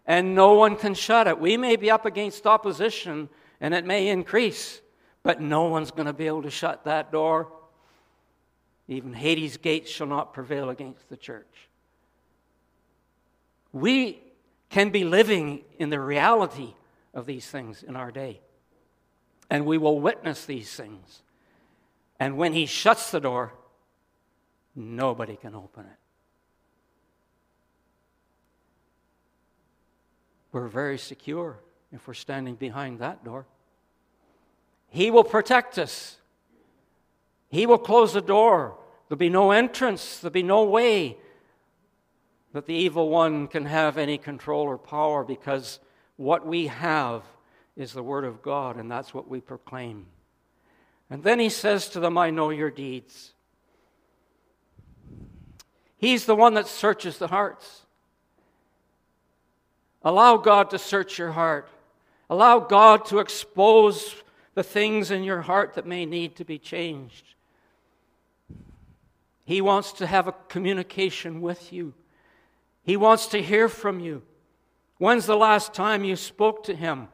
And 0.06 0.36
no 0.36 0.54
one 0.54 0.76
can 0.76 0.94
shut 0.94 1.28
it. 1.28 1.40
We 1.40 1.58
may 1.58 1.76
be 1.76 1.92
up 1.92 2.06
against 2.06 2.48
opposition 2.48 3.30
and 3.60 3.74
it 3.74 3.86
may 3.86 4.08
increase, 4.08 4.82
but 5.22 5.40
no 5.40 5.66
one's 5.66 5.92
going 5.92 6.08
to 6.08 6.14
be 6.14 6.26
able 6.26 6.42
to 6.44 6.50
shut 6.50 6.84
that 6.86 7.12
door. 7.12 7.52
Even 8.92 9.14
Hades' 9.14 9.56
gates 9.56 9.90
shall 9.90 10.08
not 10.08 10.34
prevail 10.34 10.70
against 10.70 11.08
the 11.08 11.16
church. 11.16 11.70
We 13.72 14.20
can 14.70 14.90
be 14.90 15.06
living 15.06 15.62
in 15.80 15.90
the 15.90 16.00
reality 16.00 16.74
of 17.14 17.26
these 17.26 17.50
things 17.50 17.84
in 17.84 17.96
our 17.96 18.12
day. 18.12 18.42
And 19.50 19.66
we 19.66 19.78
will 19.78 20.02
witness 20.02 20.46
these 20.46 20.76
things. 20.76 21.22
And 22.20 22.36
when 22.36 22.52
he 22.52 22.66
shuts 22.66 23.12
the 23.12 23.22
door, 23.22 23.54
nobody 24.76 25.38
can 25.38 25.56
open 25.56 25.86
it. 25.86 25.98
We're 30.52 30.68
very 30.68 30.98
secure 30.98 31.60
if 31.94 32.10
we're 32.10 32.14
standing 32.14 32.56
behind 32.56 33.00
that 33.00 33.24
door. 33.24 33.46
He 34.90 35.12
will 35.12 35.24
protect 35.24 35.80
us. 35.80 36.18
He 37.50 37.66
will 37.66 37.78
close 37.78 38.12
the 38.12 38.22
door 38.22 38.76
There'll 39.12 39.20
be 39.20 39.28
no 39.28 39.52
entrance, 39.52 40.20
there'll 40.20 40.32
be 40.32 40.42
no 40.42 40.64
way 40.64 41.18
that 42.54 42.66
the 42.66 42.74
evil 42.74 43.10
one 43.10 43.50
can 43.50 43.66
have 43.66 43.98
any 43.98 44.18
control 44.18 44.62
or 44.62 44.78
power 44.78 45.26
because 45.26 45.82
what 46.16 46.48
we 46.48 46.68
have 46.68 47.24
is 47.76 47.92
the 47.92 48.04
Word 48.04 48.24
of 48.24 48.42
God, 48.42 48.78
and 48.78 48.90
that's 48.90 49.14
what 49.14 49.28
we 49.28 49.42
proclaim. 49.42 50.06
And 51.10 51.24
then 51.24 51.40
he 51.40 51.50
says 51.50 51.90
to 51.90 52.00
them, 52.00 52.18
I 52.18 52.30
know 52.30 52.52
your 52.52 52.72
deeds. 52.72 53.34
He's 55.98 56.26
the 56.26 56.34
one 56.34 56.54
that 56.54 56.70
searches 56.70 57.18
the 57.18 57.28
hearts. 57.28 57.82
Allow 60.04 60.38
God 60.38 60.70
to 60.70 60.80
search 60.80 61.20
your 61.20 61.34
heart. 61.34 61.68
Allow 62.30 62.60
God 62.60 63.04
to 63.08 63.20
expose 63.20 64.16
the 64.54 64.64
things 64.64 65.12
in 65.12 65.26
your 65.26 65.42
heart 65.42 65.74
that 65.74 65.86
may 65.86 66.06
need 66.06 66.38
to 66.38 66.46
be 66.46 66.58
changed. 66.58 67.26
He 69.44 69.62
wants 69.62 69.92
to 69.94 70.08
have 70.08 70.28
a 70.28 70.36
communication 70.50 71.42
with 71.42 71.74
you. 71.74 71.94
He 72.84 72.98
wants 72.98 73.28
to 73.28 73.42
hear 73.42 73.68
from 73.70 74.00
you. 74.00 74.24
When's 74.98 75.26
the 75.26 75.36
last 75.36 75.74
time 75.74 76.04
you 76.04 76.16
spoke 76.16 76.64
to 76.66 76.76
him 76.76 77.08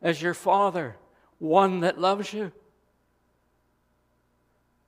as 0.00 0.20
your 0.20 0.34
father, 0.34 0.96
one 1.38 1.80
that 1.80 1.98
loves 1.98 2.32
you? 2.32 2.52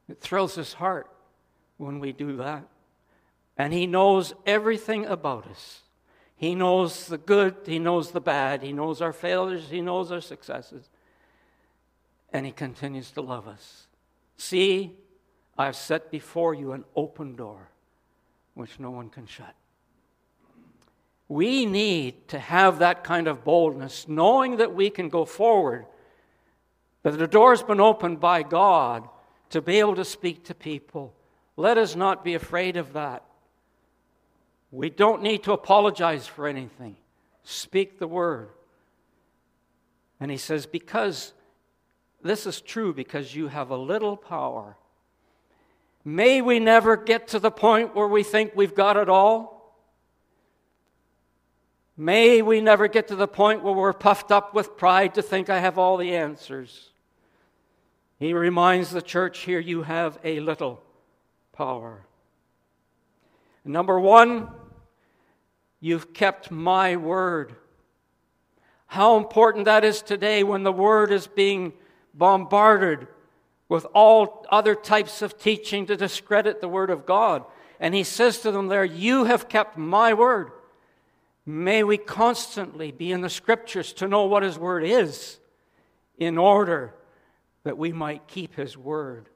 It 0.08 0.20
thrills 0.20 0.54
his 0.54 0.74
heart 0.74 1.10
when 1.76 2.00
we 2.00 2.12
do 2.12 2.36
that. 2.36 2.64
And 3.56 3.72
he 3.72 3.86
knows 3.86 4.34
everything 4.46 5.06
about 5.06 5.46
us. 5.46 5.82
He 6.36 6.54
knows 6.54 7.06
the 7.06 7.18
good, 7.18 7.56
he 7.64 7.78
knows 7.78 8.10
the 8.10 8.20
bad, 8.20 8.62
he 8.62 8.72
knows 8.72 9.00
our 9.00 9.12
failures, 9.12 9.68
he 9.70 9.80
knows 9.80 10.10
our 10.10 10.20
successes. 10.20 10.90
And 12.32 12.44
he 12.44 12.52
continues 12.52 13.12
to 13.12 13.20
love 13.20 13.46
us. 13.46 13.86
See, 14.36 14.96
I've 15.56 15.76
set 15.76 16.10
before 16.10 16.54
you 16.54 16.72
an 16.72 16.84
open 16.96 17.36
door 17.36 17.68
which 18.54 18.78
no 18.78 18.90
one 18.90 19.10
can 19.10 19.26
shut. 19.26 19.54
We 21.28 21.66
need 21.66 22.28
to 22.28 22.38
have 22.38 22.78
that 22.78 23.02
kind 23.02 23.26
of 23.26 23.44
boldness, 23.44 24.06
knowing 24.08 24.58
that 24.58 24.74
we 24.74 24.90
can 24.90 25.08
go 25.08 25.24
forward, 25.24 25.86
that 27.02 27.18
the 27.18 27.26
door's 27.26 27.62
been 27.62 27.80
opened 27.80 28.20
by 28.20 28.42
God 28.42 29.08
to 29.50 29.60
be 29.60 29.78
able 29.78 29.96
to 29.96 30.04
speak 30.04 30.44
to 30.44 30.54
people. 30.54 31.14
Let 31.56 31.78
us 31.78 31.96
not 31.96 32.24
be 32.24 32.34
afraid 32.34 32.76
of 32.76 32.92
that. 32.92 33.24
We 34.70 34.90
don't 34.90 35.22
need 35.22 35.44
to 35.44 35.52
apologize 35.52 36.26
for 36.26 36.46
anything. 36.46 36.96
Speak 37.42 37.98
the 37.98 38.08
word. 38.08 38.50
And 40.20 40.30
he 40.30 40.36
says, 40.36 40.66
Because 40.66 41.32
this 42.22 42.46
is 42.46 42.60
true, 42.60 42.92
because 42.92 43.34
you 43.34 43.48
have 43.48 43.70
a 43.70 43.76
little 43.76 44.16
power. 44.16 44.76
May 46.04 46.42
we 46.42 46.60
never 46.60 46.96
get 46.96 47.28
to 47.28 47.38
the 47.38 47.50
point 47.50 47.94
where 47.94 48.06
we 48.06 48.22
think 48.22 48.52
we've 48.54 48.74
got 48.74 48.96
it 48.96 49.08
all. 49.08 49.54
May 51.96 52.42
we 52.42 52.60
never 52.60 52.88
get 52.88 53.08
to 53.08 53.16
the 53.16 53.28
point 53.28 53.62
where 53.62 53.72
we're 53.72 53.92
puffed 53.92 54.30
up 54.30 54.52
with 54.52 54.76
pride 54.76 55.14
to 55.14 55.22
think 55.22 55.48
I 55.48 55.60
have 55.60 55.78
all 55.78 55.96
the 55.96 56.14
answers. 56.14 56.90
He 58.18 58.34
reminds 58.34 58.90
the 58.90 59.02
church 59.02 59.40
here 59.40 59.60
you 59.60 59.82
have 59.82 60.18
a 60.24 60.40
little 60.40 60.82
power. 61.52 62.04
Number 63.64 63.98
one, 63.98 64.48
you've 65.80 66.12
kept 66.12 66.50
my 66.50 66.96
word. 66.96 67.54
How 68.86 69.16
important 69.16 69.64
that 69.64 69.84
is 69.84 70.02
today 70.02 70.42
when 70.42 70.64
the 70.64 70.72
word 70.72 71.10
is 71.10 71.26
being 71.26 71.72
bombarded 72.12 73.06
with 73.74 73.86
all 73.92 74.46
other 74.50 74.76
types 74.76 75.20
of 75.20 75.36
teaching 75.36 75.84
to 75.86 75.96
discredit 75.96 76.60
the 76.60 76.68
word 76.68 76.90
of 76.90 77.04
God. 77.04 77.44
And 77.80 77.92
he 77.92 78.04
says 78.04 78.38
to 78.38 78.52
them 78.52 78.68
there, 78.68 78.84
You 78.84 79.24
have 79.24 79.48
kept 79.48 79.76
my 79.76 80.14
word. 80.14 80.52
May 81.44 81.82
we 81.82 81.98
constantly 81.98 82.92
be 82.92 83.12
in 83.12 83.20
the 83.20 83.28
scriptures 83.28 83.92
to 83.94 84.08
know 84.08 84.24
what 84.24 84.42
His 84.42 84.58
Word 84.58 84.84
is 84.84 85.38
in 86.16 86.38
order 86.38 86.94
that 87.64 87.76
we 87.76 87.92
might 87.92 88.26
keep 88.26 88.54
His 88.54 88.78
Word. 88.78 89.28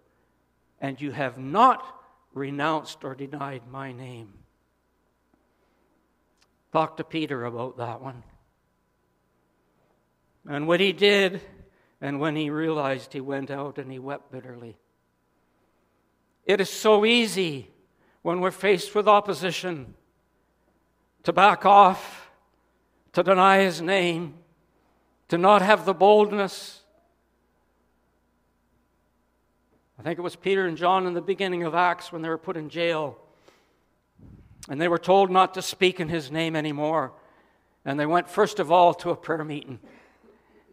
And 0.81 1.01
you 1.01 1.11
have 1.11 1.37
not 1.37 1.85
renounced 2.33 3.05
or 3.05 3.15
denied 3.15 3.63
my 3.71 3.93
name. 3.93 4.33
Talk 6.73 6.97
to 6.97 7.05
Peter 7.05 7.45
about 7.45 7.77
that 7.79 8.01
one. 8.01 8.23
And 10.49 10.67
what 10.67 10.81
he 10.81 10.93
did, 10.93 11.43
and 12.01 12.21
when 12.21 12.37
he 12.37 12.51
realized, 12.51 13.13
he 13.13 13.21
went 13.21 13.51
out 13.51 13.79
and 13.79 13.91
he 13.91 13.99
wept 13.99 14.31
bitterly. 14.31 14.77
It 16.45 16.61
is 16.61 16.71
so 16.71 17.05
easy 17.05 17.71
when 18.23 18.41
we're 18.41 18.51
faced 18.51 18.95
with 18.95 19.09
opposition 19.09 19.95
to 21.25 21.33
back 21.33 21.67
off, 21.67 22.31
to 23.13 23.23
deny 23.23 23.59
his 23.59 23.83
name, 23.83 24.35
to 25.29 25.37
not 25.37 25.61
have 25.61 25.85
the 25.85 25.95
boldness. 25.95 26.83
I 29.99 30.03
think 30.03 30.19
it 30.19 30.23
was 30.23 30.37
Peter 30.37 30.67
and 30.67 30.77
John 30.77 31.07
in 31.07 31.15
the 31.15 31.21
beginning 31.21 31.65
of 31.65 31.75
Acts 31.75 32.13
when 32.13 32.23
they 32.23 32.29
were 32.29 32.39
put 32.39 32.57
in 32.57 32.69
jail. 32.69 33.19
And 34.69 34.81
they 34.81 34.89
were 34.89 34.99
told 34.99 35.31
not 35.31 35.55
to 35.55 35.63
speak 35.63 35.99
in 35.99 36.09
his 36.09 36.31
name 36.31 36.55
anymore. 36.55 37.13
And 37.85 37.99
they 37.99 38.07
went, 38.07 38.29
first 38.29 38.61
of 38.61 38.71
all, 38.71 38.95
to 38.95 39.11
a 39.11 39.17
prayer 39.17 39.45
meeting. 39.45 39.81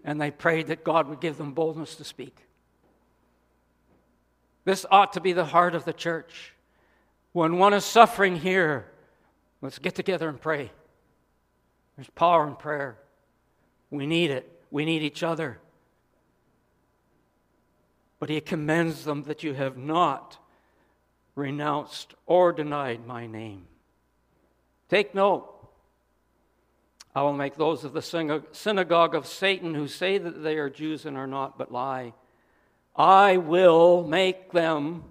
And 0.06 0.22
they 0.22 0.32
prayed 0.32 0.68
that 0.68 0.86
God 0.86 1.10
would 1.10 1.20
give 1.20 1.38
them 1.38 1.52
boldness 1.52 1.96
to 1.96 2.06
speak. 2.06 2.38
This 4.64 4.86
ought 4.90 5.12
to 5.14 5.20
be 5.20 5.34
the 5.34 5.46
heart 5.46 5.76
of 5.76 5.84
the 5.84 5.94
church. 5.94 6.54
When 7.34 7.58
one 7.58 7.74
is 7.74 7.84
suffering 7.84 8.38
here, 8.38 8.86
Let's 9.66 9.80
get 9.80 9.96
together 9.96 10.30
and 10.30 10.40
pray. 10.40 10.72
There's 11.96 12.10
power 12.12 12.48
in 12.48 12.56
prayer. 12.56 13.00
We 13.90 14.06
need 14.06 14.30
it. 14.30 14.62
We 14.70 14.86
need 14.86 15.02
each 15.02 15.24
other. 15.24 15.58
But 18.20 18.30
he 18.30 18.40
commends 18.42 19.04
them 19.04 19.24
that 19.24 19.42
you 19.42 19.56
have 19.56 19.76
not 19.76 20.38
renounced 21.34 22.14
or 22.28 22.54
denied 22.54 23.08
my 23.08 23.26
name. 23.26 23.66
Take 24.88 25.16
note. 25.16 25.52
I 27.16 27.22
will 27.22 27.34
make 27.34 27.56
those 27.56 27.86
of 27.86 27.94
the 27.94 28.02
synagogue 28.52 29.16
of 29.16 29.26
Satan 29.26 29.74
who 29.74 29.88
say 29.88 30.18
that 30.18 30.44
they 30.44 30.58
are 30.58 30.70
Jews 30.70 31.06
and 31.06 31.16
are 31.16 31.26
not, 31.26 31.58
but 31.58 31.72
lie. 31.72 32.14
I 32.94 33.38
will 33.38 34.04
make 34.04 34.52
them 34.52 35.04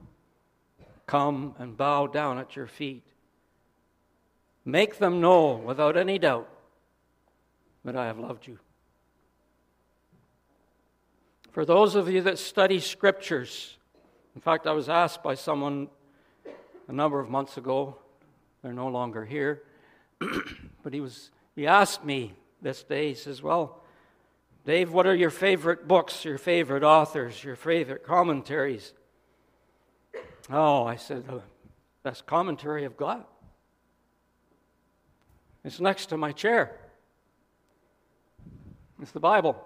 come 1.07 1.55
and 1.59 1.77
bow 1.77 2.07
down 2.07 2.39
at 2.39 2.57
your 2.57 2.67
feet. 2.67 3.07
Make 4.67 4.99
them 4.99 5.23
know 5.23 5.55
without 5.55 5.97
any 5.97 6.19
doubt 6.19 6.49
that 7.87 7.97
I 7.97 8.07
have 8.07 8.19
loved 8.19 8.47
you. 8.47 8.59
For 11.53 11.65
those 11.65 11.95
of 11.95 12.11
you 12.11 12.21
that 12.23 12.39
study 12.39 12.81
scriptures, 12.81 13.79
in 14.35 14.41
fact, 14.41 14.67
I 14.67 14.73
was 14.73 14.89
asked 14.89 15.23
by 15.23 15.35
someone 15.35 15.89
a 16.89 16.93
number 16.93 17.21
of 17.21 17.31
months 17.31 17.57
ago, 17.57 17.97
they're 18.63 18.73
no 18.73 18.89
longer 18.89 19.25
here, 19.25 19.63
but 20.83 20.93
he, 20.93 21.01
was, 21.01 21.31
he 21.55 21.67
asked 21.67 22.05
me 22.05 22.35
this 22.63 22.83
day, 22.83 23.09
he 23.09 23.15
says, 23.15 23.43
Well, 23.43 23.83
Dave, 24.65 24.93
what 24.93 25.07
are 25.07 25.15
your 25.15 25.31
favorite 25.31 25.87
books, 25.87 26.25
your 26.25 26.39
favorite 26.39 26.83
authors, 26.83 27.45
your 27.45 27.57
favorite 27.57 28.05
commentaries? 28.05 28.93
Oh, 30.51 30.85
I 30.85 30.97
said, 30.97 31.27
the 31.27 31.43
best 32.03 32.27
commentary 32.27 32.85
I've 32.85 32.97
got 32.97 33.29
it's 35.65 35.81
next 35.81 36.07
to 36.07 36.17
my 36.17 36.33
chair. 36.33 36.77
It's 39.01 39.13
the 39.13 39.21
Bible. 39.21 39.57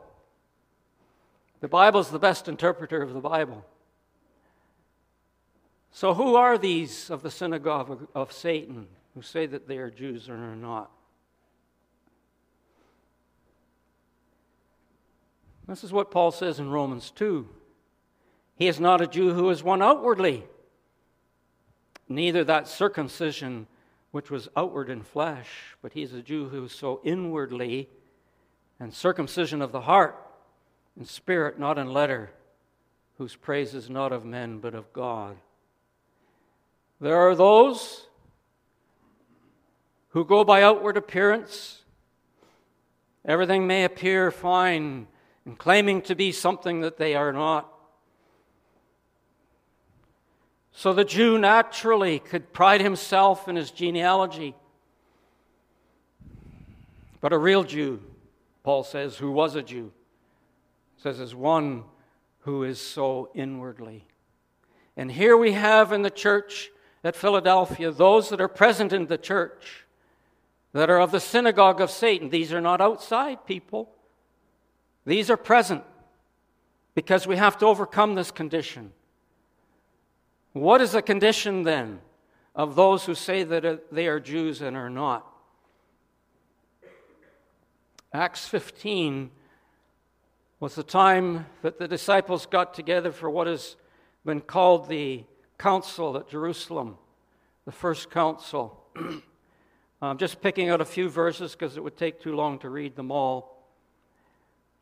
The 1.60 1.68
Bible 1.68 2.00
is 2.00 2.08
the 2.08 2.20
best 2.20 2.48
interpreter 2.48 3.02
of 3.02 3.12
the 3.12 3.20
Bible. 3.20 3.64
So, 5.90 6.14
who 6.14 6.36
are 6.36 6.56
these 6.56 7.10
of 7.10 7.22
the 7.22 7.30
synagogue 7.30 8.06
of 8.14 8.32
Satan 8.32 8.86
who 9.14 9.22
say 9.22 9.46
that 9.46 9.66
they 9.66 9.78
are 9.78 9.90
Jews 9.90 10.28
or 10.28 10.34
are 10.34 10.56
not? 10.56 10.90
This 15.68 15.84
is 15.84 15.92
what 15.92 16.10
Paul 16.10 16.30
says 16.30 16.58
in 16.58 16.70
Romans 16.70 17.10
2. 17.10 17.46
He 18.56 18.68
is 18.68 18.80
not 18.80 19.02
a 19.02 19.06
Jew 19.06 19.34
who 19.34 19.50
is 19.50 19.62
one 19.62 19.82
outwardly, 19.82 20.44
neither 22.08 22.42
that 22.42 22.66
circumcision 22.66 23.66
which 24.10 24.30
was 24.30 24.48
outward 24.56 24.88
in 24.88 25.02
flesh, 25.02 25.76
but 25.82 25.92
he's 25.92 26.14
a 26.14 26.22
Jew 26.22 26.48
who 26.48 26.64
is 26.64 26.72
so 26.72 27.00
inwardly 27.04 27.88
and 28.80 28.94
circumcision 28.94 29.60
of 29.60 29.70
the 29.70 29.82
heart, 29.82 30.16
in 30.98 31.04
spirit, 31.04 31.58
not 31.58 31.78
in 31.78 31.92
letter, 31.92 32.30
whose 33.18 33.36
praise 33.36 33.74
is 33.74 33.90
not 33.90 34.10
of 34.10 34.24
men, 34.24 34.58
but 34.58 34.74
of 34.74 34.90
God. 34.94 35.36
There 36.98 37.16
are 37.16 37.34
those 37.34 38.06
who 40.08 40.24
go 40.24 40.44
by 40.44 40.62
outward 40.62 40.96
appearance. 40.96 41.82
Everything 43.24 43.66
may 43.66 43.84
appear 43.84 44.30
fine 44.30 45.06
and 45.48 45.56
claiming 45.56 46.02
to 46.02 46.14
be 46.14 46.30
something 46.30 46.82
that 46.82 46.98
they 46.98 47.14
are 47.14 47.32
not. 47.32 47.72
So 50.72 50.92
the 50.92 51.06
Jew 51.06 51.38
naturally 51.38 52.18
could 52.18 52.52
pride 52.52 52.82
himself 52.82 53.48
in 53.48 53.56
his 53.56 53.70
genealogy. 53.70 54.54
But 57.22 57.32
a 57.32 57.38
real 57.38 57.64
Jew, 57.64 58.02
Paul 58.62 58.84
says, 58.84 59.16
who 59.16 59.32
was 59.32 59.54
a 59.54 59.62
Jew, 59.62 59.90
says 60.98 61.18
is 61.18 61.34
one 61.34 61.84
who 62.40 62.62
is 62.62 62.78
so 62.78 63.30
inwardly. 63.34 64.04
And 64.98 65.10
here 65.10 65.34
we 65.34 65.52
have 65.52 65.92
in 65.92 66.02
the 66.02 66.10
church 66.10 66.68
at 67.02 67.16
Philadelphia 67.16 67.90
those 67.90 68.28
that 68.28 68.40
are 68.42 68.48
present 68.48 68.92
in 68.92 69.06
the 69.06 69.16
church 69.16 69.86
that 70.74 70.90
are 70.90 71.00
of 71.00 71.10
the 71.10 71.20
synagogue 71.20 71.80
of 71.80 71.90
Satan. 71.90 72.28
These 72.28 72.52
are 72.52 72.60
not 72.60 72.82
outside 72.82 73.46
people, 73.46 73.94
these 75.08 75.30
are 75.30 75.38
present 75.38 75.82
because 76.94 77.26
we 77.26 77.36
have 77.36 77.56
to 77.58 77.66
overcome 77.66 78.14
this 78.14 78.30
condition. 78.30 78.92
What 80.52 80.82
is 80.82 80.92
the 80.92 81.00
condition 81.00 81.62
then 81.62 82.00
of 82.54 82.74
those 82.74 83.06
who 83.06 83.14
say 83.14 83.42
that 83.42 83.90
they 83.90 84.06
are 84.06 84.20
Jews 84.20 84.60
and 84.60 84.76
are 84.76 84.90
not? 84.90 85.26
Acts 88.12 88.46
15 88.48 89.30
was 90.60 90.74
the 90.74 90.82
time 90.82 91.46
that 91.62 91.78
the 91.78 91.88
disciples 91.88 92.44
got 92.44 92.74
together 92.74 93.10
for 93.10 93.30
what 93.30 93.46
has 93.46 93.76
been 94.26 94.42
called 94.42 94.90
the 94.90 95.24
Council 95.56 96.18
at 96.18 96.28
Jerusalem, 96.28 96.98
the 97.64 97.72
first 97.72 98.10
council. 98.10 98.84
I'm 100.02 100.18
just 100.18 100.42
picking 100.42 100.68
out 100.68 100.82
a 100.82 100.84
few 100.84 101.08
verses 101.08 101.52
because 101.52 101.78
it 101.78 101.82
would 101.82 101.96
take 101.96 102.20
too 102.20 102.34
long 102.34 102.58
to 102.58 102.68
read 102.68 102.94
them 102.94 103.10
all. 103.10 103.57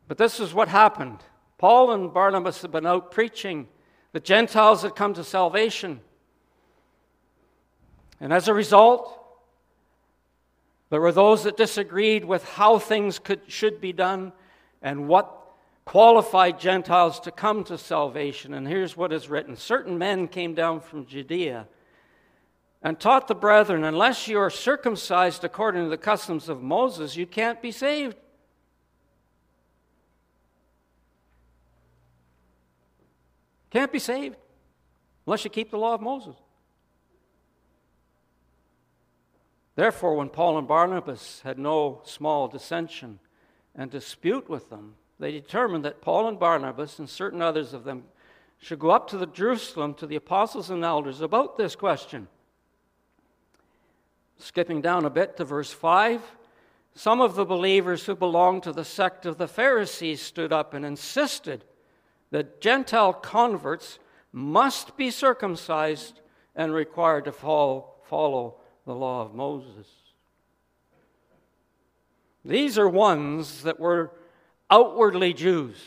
But 0.07 0.17
this 0.17 0.39
is 0.39 0.53
what 0.53 0.67
happened. 0.67 1.19
Paul 1.57 1.91
and 1.91 2.13
Barnabas 2.13 2.61
had 2.61 2.71
been 2.71 2.85
out 2.85 3.11
preaching. 3.11 3.67
The 4.13 4.19
Gentiles 4.19 4.83
had 4.83 4.95
come 4.95 5.13
to 5.15 5.23
salvation. 5.23 6.01
And 8.19 8.31
as 8.31 8.47
a 8.47 8.53
result, 8.53 9.13
there 10.89 11.01
were 11.01 11.11
those 11.11 11.43
that 11.43 11.57
disagreed 11.57 12.23
with 12.23 12.43
how 12.43 12.79
things 12.79 13.19
could, 13.19 13.41
should 13.47 13.81
be 13.81 13.91
done 13.91 14.31
and 14.81 15.07
what 15.07 15.33
qualified 15.85 16.59
Gentiles 16.59 17.19
to 17.21 17.31
come 17.31 17.63
to 17.65 17.77
salvation. 17.77 18.53
And 18.53 18.67
here's 18.67 18.95
what 18.95 19.11
is 19.11 19.29
written 19.29 19.55
Certain 19.55 19.97
men 19.97 20.27
came 20.27 20.53
down 20.53 20.79
from 20.79 21.05
Judea 21.05 21.67
and 22.81 22.99
taught 22.99 23.27
the 23.27 23.35
brethren, 23.35 23.83
unless 23.83 24.27
you 24.27 24.39
are 24.39 24.49
circumcised 24.49 25.43
according 25.43 25.83
to 25.83 25.89
the 25.89 25.97
customs 25.97 26.47
of 26.47 26.61
Moses, 26.61 27.17
you 27.17 27.25
can't 27.25 27.61
be 27.61 27.71
saved. 27.71 28.15
Can't 33.69 33.91
be 33.91 33.99
saved 33.99 34.37
unless 35.25 35.43
you 35.43 35.49
keep 35.49 35.71
the 35.71 35.77
law 35.77 35.93
of 35.93 36.01
Moses. 36.01 36.35
Therefore, 39.75 40.15
when 40.15 40.29
Paul 40.29 40.57
and 40.57 40.67
Barnabas 40.67 41.41
had 41.43 41.59
no 41.59 42.01
small 42.03 42.47
dissension 42.47 43.19
and 43.75 43.91
dispute 43.91 44.49
with 44.49 44.69
them, 44.69 44.95
they 45.19 45.31
determined 45.31 45.85
that 45.85 46.01
Paul 46.01 46.27
and 46.27 46.39
Barnabas 46.39 46.97
and 46.97 47.09
certain 47.09 47.41
others 47.41 47.73
of 47.73 47.83
them 47.83 48.05
should 48.59 48.79
go 48.79 48.89
up 48.89 49.07
to 49.09 49.17
the 49.17 49.27
Jerusalem 49.27 49.93
to 49.95 50.07
the 50.07 50.15
apostles 50.15 50.71
and 50.71 50.83
elders 50.83 51.21
about 51.21 51.57
this 51.57 51.75
question. 51.75 52.27
Skipping 54.39 54.81
down 54.81 55.05
a 55.05 55.11
bit 55.11 55.37
to 55.37 55.45
verse 55.45 55.71
5, 55.71 56.21
some 56.95 57.21
of 57.21 57.35
the 57.35 57.45
believers 57.45 58.05
who 58.05 58.15
belonged 58.15 58.63
to 58.63 58.73
the 58.73 58.85
sect 58.85 59.27
of 59.27 59.37
the 59.37 59.47
Pharisees 59.47 60.21
stood 60.21 60.51
up 60.51 60.73
and 60.73 60.83
insisted 60.83 61.63
that 62.31 62.61
Gentile 62.61 63.13
converts 63.13 63.99
must 64.31 64.97
be 64.97 65.09
circumcised 65.09 66.21
and 66.55 66.73
required 66.73 67.25
to 67.25 67.31
follow, 67.31 67.93
follow 68.03 68.57
the 68.85 68.95
law 68.95 69.21
of 69.21 69.33
Moses. 69.33 69.87
These 72.43 72.77
are 72.77 72.87
ones 72.87 73.63
that 73.63 73.79
were 73.79 74.11
outwardly 74.69 75.33
Jews. 75.33 75.77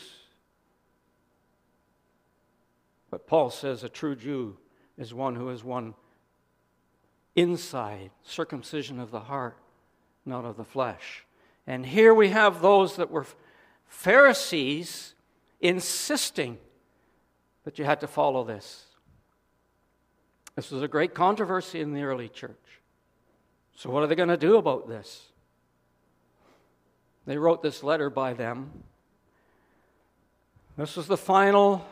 But 3.09 3.27
Paul 3.27 3.49
says 3.49 3.83
a 3.83 3.89
true 3.89 4.15
Jew 4.15 4.57
is 4.97 5.13
one 5.13 5.35
who 5.35 5.49
is 5.49 5.63
one 5.63 5.95
inside, 7.35 8.11
circumcision 8.23 8.99
of 8.99 9.11
the 9.11 9.21
heart, 9.21 9.57
not 10.25 10.45
of 10.45 10.57
the 10.57 10.63
flesh. 10.63 11.25
And 11.65 11.85
here 11.85 12.13
we 12.13 12.29
have 12.29 12.61
those 12.61 12.95
that 12.95 13.11
were 13.11 13.25
Pharisees 13.87 15.15
insisting 15.61 16.57
that 17.63 17.77
you 17.79 17.85
had 17.85 17.99
to 18.01 18.07
follow 18.07 18.43
this. 18.43 18.85
This 20.55 20.71
was 20.71 20.81
a 20.81 20.87
great 20.87 21.13
controversy 21.13 21.79
in 21.79 21.93
the 21.93 22.03
early 22.03 22.27
church. 22.27 22.55
So, 23.75 23.89
what 23.89 24.03
are 24.03 24.07
they 24.07 24.15
going 24.15 24.29
to 24.29 24.37
do 24.37 24.57
about 24.57 24.87
this? 24.87 25.27
They 27.25 27.37
wrote 27.37 27.61
this 27.61 27.83
letter 27.83 28.09
by 28.09 28.33
them. 28.33 28.83
This 30.77 30.97
was 30.97 31.07
the 31.07 31.17
final 31.17 31.85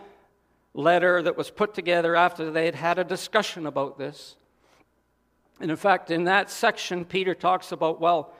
letter 0.73 1.21
that 1.21 1.37
was 1.37 1.49
put 1.49 1.73
together 1.73 2.15
after 2.15 2.51
they 2.51 2.65
had 2.65 2.75
had 2.75 2.99
a 2.99 3.03
discussion 3.03 3.65
about 3.65 3.97
this. 3.97 4.35
And 5.59 5.69
in 5.69 5.77
fact, 5.77 6.09
in 6.09 6.23
that 6.25 6.49
section, 6.49 7.05
Peter 7.05 7.35
talks 7.35 7.71
about, 7.71 7.99
well, 7.99 8.33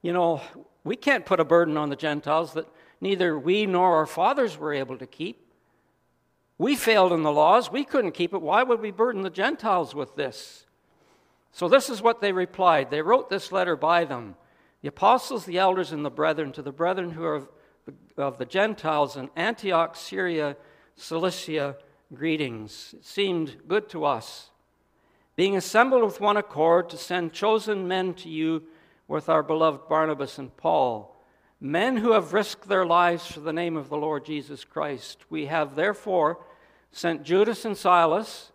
you 0.00 0.12
know, 0.12 0.40
we 0.84 0.96
can't 0.96 1.24
put 1.24 1.38
a 1.38 1.44
burden 1.44 1.76
on 1.76 1.90
the 1.90 1.96
Gentiles 1.96 2.54
that 2.54 2.66
neither 3.02 3.38
we 3.38 3.66
nor 3.66 3.96
our 3.96 4.06
fathers 4.06 4.56
were 4.56 4.72
able 4.72 4.96
to 4.96 5.06
keep. 5.06 5.44
We 6.56 6.76
failed 6.76 7.12
in 7.12 7.24
the 7.24 7.32
laws. 7.32 7.70
We 7.70 7.84
couldn't 7.84 8.12
keep 8.12 8.32
it. 8.32 8.40
Why 8.40 8.62
would 8.62 8.80
we 8.80 8.92
burden 8.92 9.22
the 9.22 9.30
Gentiles 9.30 9.94
with 9.94 10.14
this? 10.14 10.66
So, 11.50 11.68
this 11.68 11.90
is 11.90 12.00
what 12.00 12.22
they 12.22 12.32
replied. 12.32 12.90
They 12.90 13.02
wrote 13.02 13.28
this 13.28 13.52
letter 13.52 13.76
by 13.76 14.04
them 14.04 14.36
the 14.80 14.88
apostles, 14.88 15.44
the 15.44 15.58
elders, 15.58 15.92
and 15.92 16.04
the 16.04 16.10
brethren, 16.10 16.52
to 16.52 16.62
the 16.62 16.72
brethren 16.72 17.10
who 17.10 17.24
are 17.24 17.48
of 18.16 18.38
the, 18.38 18.46
Gentiles 18.46 19.16
in 19.16 19.30
Antioch, 19.36 19.96
Syria, 19.96 20.56
Cilicia, 20.96 21.76
greetings. 22.14 22.94
It 22.96 23.04
seemed 23.04 23.56
good 23.66 23.88
to 23.90 24.04
us, 24.04 24.50
being 25.34 25.56
assembled 25.56 26.04
with 26.04 26.20
one 26.20 26.36
accord, 26.36 26.88
to 26.90 26.96
send 26.96 27.32
chosen 27.32 27.88
men 27.88 28.14
to 28.14 28.28
you 28.28 28.64
with 29.08 29.28
our 29.28 29.42
beloved 29.42 29.88
Barnabas 29.88 30.38
and 30.38 30.56
Paul, 30.56 31.16
men 31.62 31.96
who 31.98 32.10
have 32.10 32.32
risked 32.32 32.68
their 32.68 32.84
lives 32.84 33.24
for 33.24 33.38
the 33.38 33.52
name 33.52 33.76
of 33.76 33.88
the 33.88 33.96
Lord 33.96 34.24
Jesus 34.24 34.64
Christ. 34.64 35.18
We 35.30 35.46
have 35.46 35.76
therefore 35.76 36.40
sent 36.90 37.22
Judas 37.22 37.64
and 37.64 37.76
Silas, 37.76 38.50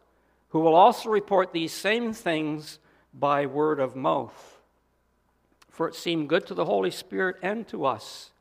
who 0.50 0.60
will 0.60 0.76
also 0.76 1.10
report 1.10 1.54
these 1.54 1.72
same 1.72 2.12
things 2.12 2.80
by 3.14 3.46
word 3.46 3.80
of 3.80 3.96
mouth. 3.96 4.60
For 5.70 5.88
it 5.88 5.96
seemed 5.96 6.28
good 6.28 6.46
to 6.48 6.54
the 6.54 6.66
Holy 6.66 6.92
Spirit 6.92 7.38
and 7.42 7.66
to 7.70 7.86
us 7.86 8.32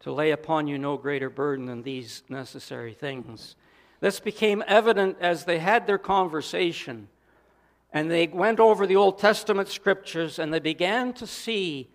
to 0.00 0.12
lay 0.12 0.32
upon 0.32 0.66
you 0.66 0.76
no 0.76 0.98
greater 0.98 1.30
burden 1.30 1.64
than 1.64 1.82
these 1.82 2.24
necessary 2.28 2.92
things. 2.92 3.56
This 4.00 4.20
became 4.20 4.62
evident 4.66 5.16
as 5.18 5.44
they 5.46 5.60
had 5.60 5.86
their 5.86 5.96
conversation 5.96 7.08
and 7.90 8.10
they 8.10 8.26
went 8.26 8.60
over 8.60 8.86
the 8.86 8.96
Old 8.96 9.18
Testament 9.18 9.68
scriptures 9.68 10.38
and 10.38 10.52
they 10.52 10.58
began 10.58 11.14
to 11.14 11.26
see 11.26 11.88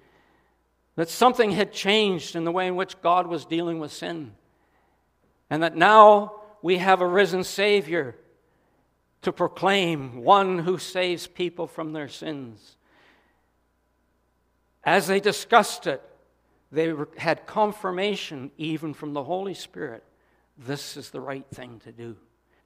that 1.00 1.08
something 1.08 1.52
had 1.52 1.72
changed 1.72 2.36
in 2.36 2.44
the 2.44 2.52
way 2.52 2.68
in 2.68 2.76
which 2.76 3.02
God 3.02 3.26
was 3.26 3.46
dealing 3.46 3.80
with 3.80 3.90
sin. 3.90 4.34
And 5.50 5.64
that 5.64 5.74
now 5.74 6.42
we 6.62 6.80
have 6.80 7.00
a 7.00 7.08
risen 7.08 7.46
Savior 7.46 8.18
to 9.22 9.32
proclaim 9.32 10.26
one 10.26 10.60
who 10.60 10.78
saves 10.78 11.26
people 11.26 11.68
from 11.68 11.94
their 11.94 12.10
sins. 12.10 12.76
As 14.84 15.08
they 15.08 15.22
discussed 15.22 15.88
it, 15.88 16.02
they 16.70 16.94
had 17.16 17.48
confirmation 17.48 18.52
even 18.58 18.94
from 18.94 19.14
the 19.14 19.24
Holy 19.24 19.54
Spirit 19.54 20.04
this 20.58 20.98
is 20.98 21.12
the 21.12 21.22
right 21.22 21.46
thing 21.54 21.80
to 21.86 21.94
do. 21.94 22.18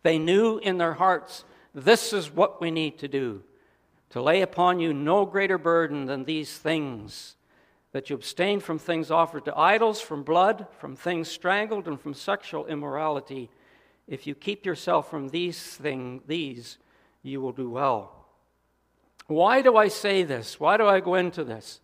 They 0.02 0.18
knew 0.18 0.58
in 0.58 0.80
their 0.80 0.94
hearts 0.94 1.46
this 1.76 2.14
is 2.14 2.32
what 2.32 2.60
we 2.60 2.72
need 2.72 2.98
to 2.98 3.08
do 3.08 3.44
to 4.10 4.24
lay 4.24 4.42
upon 4.42 4.80
you 4.80 4.92
no 4.92 5.24
greater 5.24 5.60
burden 5.60 6.08
than 6.08 6.24
these 6.24 6.58
things 6.58 7.36
that 7.94 8.10
you 8.10 8.16
abstain 8.16 8.60
from 8.60 8.80
things 8.80 9.10
offered 9.12 9.46
to 9.46 9.58
idols, 9.58 10.02
from 10.02 10.24
blood, 10.24 10.68
from 10.80 10.96
things 10.96 11.30
strangled, 11.30 11.88
and 11.88 12.02
from 12.02 12.14
sexual 12.14 12.66
immorality. 12.66 13.50
If 14.08 14.28
you 14.28 14.36
keep 14.36 14.66
yourself 14.66 15.10
from 15.10 15.30
these 15.30 15.62
things, 15.62 16.24
these, 16.28 16.80
you 17.22 17.40
will 17.40 17.52
do 17.52 17.70
well. 17.70 18.26
Why 19.28 19.62
do 19.62 19.78
I 19.78 19.88
say 19.88 20.24
this? 20.24 20.60
Why 20.60 20.76
do 20.76 20.88
I 20.88 21.00
go 21.00 21.16
into 21.16 21.44
this? 21.44 21.80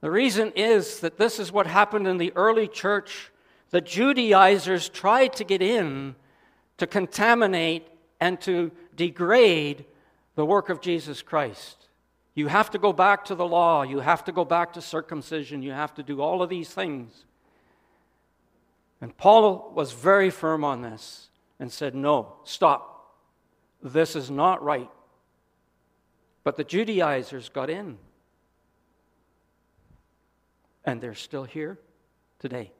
The 0.00 0.10
reason 0.10 0.52
is 0.56 1.00
that 1.00 1.18
this 1.18 1.38
is 1.38 1.52
what 1.52 1.66
happened 1.66 2.06
in 2.06 2.18
the 2.18 2.32
early 2.36 2.68
church. 2.68 3.30
The 3.70 3.80
Judaizers 3.80 4.88
tried 4.88 5.34
to 5.34 5.44
get 5.44 5.62
in 5.62 6.14
to 6.78 6.86
contaminate 6.86 7.88
and 8.20 8.40
to 8.42 8.70
degrade 8.96 9.84
the 10.36 10.46
work 10.46 10.68
of 10.68 10.80
Jesus 10.80 11.22
Christ. 11.22 11.88
You 12.34 12.46
have 12.46 12.70
to 12.70 12.78
go 12.78 12.92
back 12.92 13.26
to 13.26 13.34
the 13.34 13.46
law. 13.46 13.82
You 13.82 14.00
have 14.00 14.24
to 14.24 14.32
go 14.32 14.44
back 14.44 14.72
to 14.74 14.80
circumcision. 14.80 15.62
You 15.62 15.72
have 15.72 15.94
to 15.94 16.02
do 16.02 16.20
all 16.20 16.42
of 16.42 16.48
these 16.48 16.70
things. 16.70 17.24
And 19.00 19.16
Paul 19.16 19.72
was 19.74 19.92
very 19.92 20.30
firm 20.30 20.64
on 20.64 20.80
this 20.80 21.28
and 21.58 21.70
said, 21.70 21.94
No, 21.94 22.36
stop. 22.44 23.14
This 23.82 24.16
is 24.16 24.30
not 24.30 24.62
right. 24.62 24.88
But 26.44 26.56
the 26.56 26.64
Judaizers 26.64 27.48
got 27.48 27.68
in. 27.68 27.98
And 30.84 31.00
they're 31.00 31.14
still 31.14 31.44
here 31.44 31.78
today. 32.38 32.72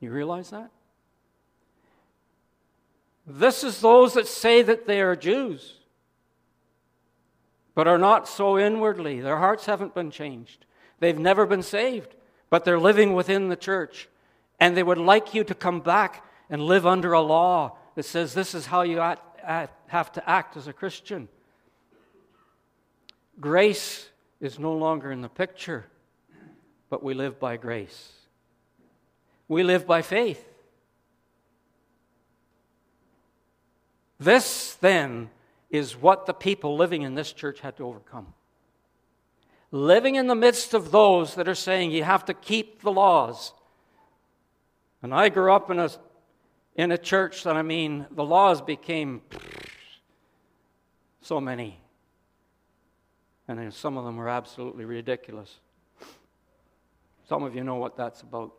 You 0.00 0.10
realize 0.10 0.50
that? 0.50 0.70
This 3.26 3.64
is 3.64 3.80
those 3.80 4.14
that 4.14 4.28
say 4.28 4.62
that 4.62 4.86
they 4.86 5.00
are 5.00 5.16
Jews, 5.16 5.74
but 7.74 7.88
are 7.88 7.98
not 7.98 8.28
so 8.28 8.56
inwardly. 8.58 9.20
Their 9.20 9.38
hearts 9.38 9.66
haven't 9.66 9.94
been 9.94 10.10
changed. 10.12 10.64
They've 11.00 11.18
never 11.18 11.44
been 11.44 11.62
saved, 11.62 12.14
but 12.50 12.64
they're 12.64 12.78
living 12.78 13.14
within 13.14 13.48
the 13.48 13.56
church. 13.56 14.08
And 14.60 14.76
they 14.76 14.82
would 14.82 14.98
like 14.98 15.34
you 15.34 15.44
to 15.44 15.54
come 15.54 15.80
back 15.80 16.24
and 16.48 16.62
live 16.62 16.86
under 16.86 17.12
a 17.12 17.20
law 17.20 17.76
that 17.96 18.04
says 18.04 18.32
this 18.32 18.54
is 18.54 18.66
how 18.66 18.82
you 18.82 18.98
have 18.98 20.12
to 20.12 20.30
act 20.30 20.56
as 20.56 20.68
a 20.68 20.72
Christian. 20.72 21.28
Grace 23.40 24.08
is 24.40 24.58
no 24.58 24.72
longer 24.72 25.10
in 25.10 25.20
the 25.20 25.28
picture, 25.28 25.86
but 26.88 27.02
we 27.02 27.12
live 27.12 27.40
by 27.40 27.56
grace. 27.56 28.12
We 29.48 29.62
live 29.62 29.86
by 29.86 30.02
faith. 30.02 30.42
This, 34.18 34.74
then, 34.74 35.30
is 35.70 35.96
what 35.96 36.26
the 36.26 36.32
people 36.32 36.76
living 36.76 37.02
in 37.02 37.14
this 37.14 37.32
church 37.32 37.60
had 37.60 37.76
to 37.76 37.84
overcome. 37.84 38.32
Living 39.70 40.14
in 40.14 40.26
the 40.26 40.34
midst 40.34 40.74
of 40.74 40.90
those 40.90 41.34
that 41.34 41.48
are 41.48 41.54
saying 41.54 41.90
you 41.90 42.04
have 42.04 42.24
to 42.24 42.34
keep 42.34 42.82
the 42.82 42.92
laws. 42.92 43.52
And 45.02 45.12
I 45.12 45.28
grew 45.28 45.52
up 45.52 45.70
in 45.70 45.78
a, 45.78 45.90
in 46.76 46.92
a 46.92 46.98
church 46.98 47.42
that, 47.44 47.56
I 47.56 47.62
mean, 47.62 48.06
the 48.10 48.24
laws 48.24 48.60
became 48.62 49.22
so 51.20 51.40
many. 51.40 51.80
And 53.48 53.72
some 53.72 53.96
of 53.96 54.04
them 54.04 54.16
were 54.16 54.28
absolutely 54.28 54.84
ridiculous. 54.84 55.58
Some 57.28 57.42
of 57.42 57.54
you 57.54 57.64
know 57.64 57.76
what 57.76 57.96
that's 57.96 58.22
about. 58.22 58.52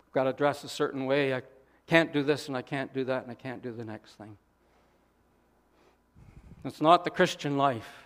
I've 0.00 0.12
got 0.12 0.24
to 0.24 0.32
dress 0.32 0.64
a 0.64 0.68
certain 0.68 1.06
way. 1.06 1.34
I 1.34 1.42
can't 1.90 2.12
do 2.12 2.22
this 2.22 2.46
and 2.46 2.56
I 2.56 2.62
can't 2.62 2.94
do 2.94 3.02
that 3.06 3.24
and 3.24 3.32
I 3.32 3.34
can't 3.34 3.64
do 3.64 3.72
the 3.72 3.84
next 3.84 4.12
thing. 4.12 4.36
It's 6.64 6.80
not 6.80 7.02
the 7.02 7.10
Christian 7.10 7.56
life. 7.56 8.04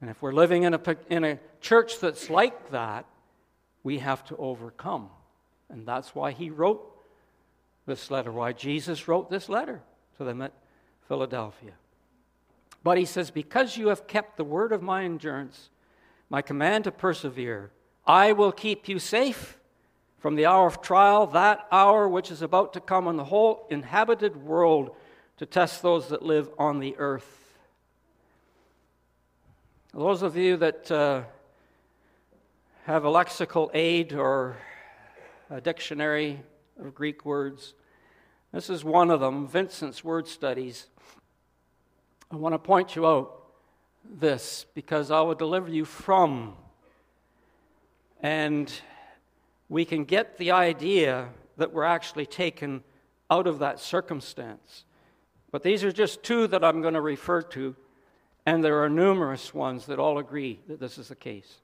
And 0.00 0.10
if 0.10 0.20
we're 0.20 0.32
living 0.32 0.64
in 0.64 0.74
a, 0.74 0.80
in 1.08 1.22
a 1.22 1.38
church 1.60 2.00
that's 2.00 2.28
like 2.28 2.72
that, 2.72 3.06
we 3.84 3.98
have 3.98 4.24
to 4.24 4.36
overcome. 4.38 5.08
And 5.68 5.86
that's 5.86 6.16
why 6.16 6.32
he 6.32 6.50
wrote 6.50 6.82
this 7.86 8.10
letter, 8.10 8.32
why 8.32 8.52
Jesus 8.52 9.06
wrote 9.06 9.30
this 9.30 9.48
letter 9.48 9.80
to 10.18 10.24
them 10.24 10.42
at 10.42 10.52
Philadelphia. 11.06 11.74
But 12.82 12.98
he 12.98 13.04
says, 13.04 13.30
Because 13.30 13.76
you 13.76 13.86
have 13.86 14.08
kept 14.08 14.36
the 14.36 14.42
word 14.42 14.72
of 14.72 14.82
my 14.82 15.04
endurance, 15.04 15.70
my 16.28 16.42
command 16.42 16.84
to 16.84 16.90
persevere, 16.90 17.70
I 18.04 18.32
will 18.32 18.50
keep 18.50 18.88
you 18.88 18.98
safe 18.98 19.58
from 20.26 20.34
the 20.34 20.46
hour 20.46 20.66
of 20.66 20.82
trial, 20.82 21.28
that 21.28 21.68
hour 21.70 22.08
which 22.08 22.32
is 22.32 22.42
about 22.42 22.72
to 22.72 22.80
come 22.80 23.06
on 23.06 23.16
the 23.16 23.26
whole 23.26 23.64
inhabited 23.70 24.36
world 24.36 24.90
to 25.36 25.46
test 25.46 25.82
those 25.82 26.08
that 26.08 26.20
live 26.20 26.50
on 26.58 26.80
the 26.80 26.96
earth. 26.98 27.56
Those 29.94 30.22
of 30.22 30.36
you 30.36 30.56
that 30.56 30.90
uh, 30.90 31.22
have 32.86 33.04
a 33.04 33.08
lexical 33.08 33.70
aid 33.72 34.14
or 34.14 34.56
a 35.48 35.60
dictionary 35.60 36.40
of 36.80 36.92
Greek 36.92 37.24
words, 37.24 37.74
this 38.50 38.68
is 38.68 38.82
one 38.82 39.12
of 39.12 39.20
them, 39.20 39.46
Vincent's 39.46 40.02
Word 40.02 40.26
Studies. 40.26 40.88
I 42.32 42.34
want 42.34 42.52
to 42.52 42.58
point 42.58 42.96
you 42.96 43.06
out 43.06 43.44
this 44.04 44.66
because 44.74 45.12
I 45.12 45.20
will 45.20 45.36
deliver 45.36 45.70
you 45.70 45.84
from. 45.84 46.56
And 48.20 48.72
we 49.68 49.84
can 49.84 50.04
get 50.04 50.38
the 50.38 50.52
idea 50.52 51.28
that 51.56 51.72
we're 51.72 51.84
actually 51.84 52.26
taken 52.26 52.82
out 53.30 53.46
of 53.46 53.58
that 53.58 53.80
circumstance. 53.80 54.84
But 55.50 55.62
these 55.62 55.82
are 55.84 55.92
just 55.92 56.22
two 56.22 56.46
that 56.48 56.64
I'm 56.64 56.82
going 56.82 56.94
to 56.94 57.00
refer 57.00 57.42
to, 57.42 57.74
and 58.44 58.62
there 58.62 58.82
are 58.82 58.88
numerous 58.88 59.52
ones 59.54 59.86
that 59.86 59.98
all 59.98 60.18
agree 60.18 60.60
that 60.68 60.80
this 60.80 60.98
is 60.98 61.08
the 61.08 61.16
case. 61.16 61.60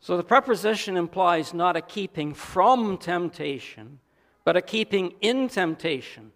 So 0.00 0.16
the 0.16 0.24
preposition 0.24 0.96
implies 0.96 1.54
not 1.54 1.76
a 1.76 1.80
keeping 1.80 2.34
from 2.34 2.98
temptation, 2.98 4.00
but 4.44 4.56
a 4.56 4.62
keeping 4.62 5.14
in 5.20 5.48
temptation, 5.48 6.32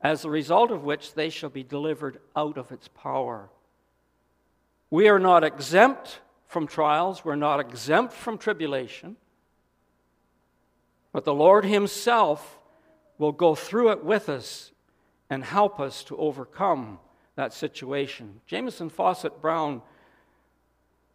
as 0.00 0.24
a 0.24 0.30
result 0.30 0.70
of 0.70 0.84
which 0.84 1.14
they 1.14 1.30
shall 1.30 1.50
be 1.50 1.62
delivered 1.62 2.20
out 2.36 2.56
of 2.56 2.72
its 2.72 2.88
power. 2.88 3.48
We 4.90 5.08
are 5.08 5.18
not 5.18 5.44
exempt 5.44 6.20
from 6.46 6.66
trials, 6.66 7.24
we're 7.24 7.36
not 7.36 7.60
exempt 7.60 8.14
from 8.14 8.38
tribulation. 8.38 9.16
But 11.12 11.24
the 11.24 11.34
Lord 11.34 11.64
Himself 11.64 12.58
will 13.18 13.32
go 13.32 13.54
through 13.54 13.90
it 13.90 14.04
with 14.04 14.28
us 14.28 14.72
and 15.30 15.44
help 15.44 15.80
us 15.80 16.04
to 16.04 16.16
overcome 16.16 16.98
that 17.36 17.52
situation. 17.52 18.40
Jamieson 18.46 18.90
Fausset 18.90 19.40
Brown 19.40 19.82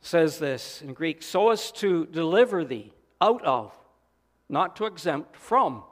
says 0.02 0.40
this 0.40 0.82
in 0.82 0.94
Greek 0.94 1.22
so 1.22 1.50
as 1.50 1.72
to 1.72 2.06
deliver 2.08 2.64
thee 2.64 2.94
out 3.22 3.44
of, 3.44 3.74
not 4.50 4.76
to 4.76 4.86
exempt 4.86 5.36
from 5.36 5.84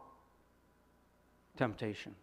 temptation. 1.57 2.15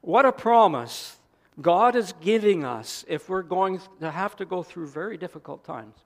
What 0.00 0.26
a 0.26 0.32
promise 0.32 1.16
God 1.60 1.94
is 1.96 2.12
giving 2.20 2.64
us 2.64 3.04
if 3.08 3.28
we're 3.28 3.42
going 3.42 3.80
to 4.00 4.10
have 4.10 4.36
to 4.36 4.44
go 4.44 4.62
through 4.62 4.88
very 4.88 5.16
difficult 5.16 5.64
times. 5.64 5.96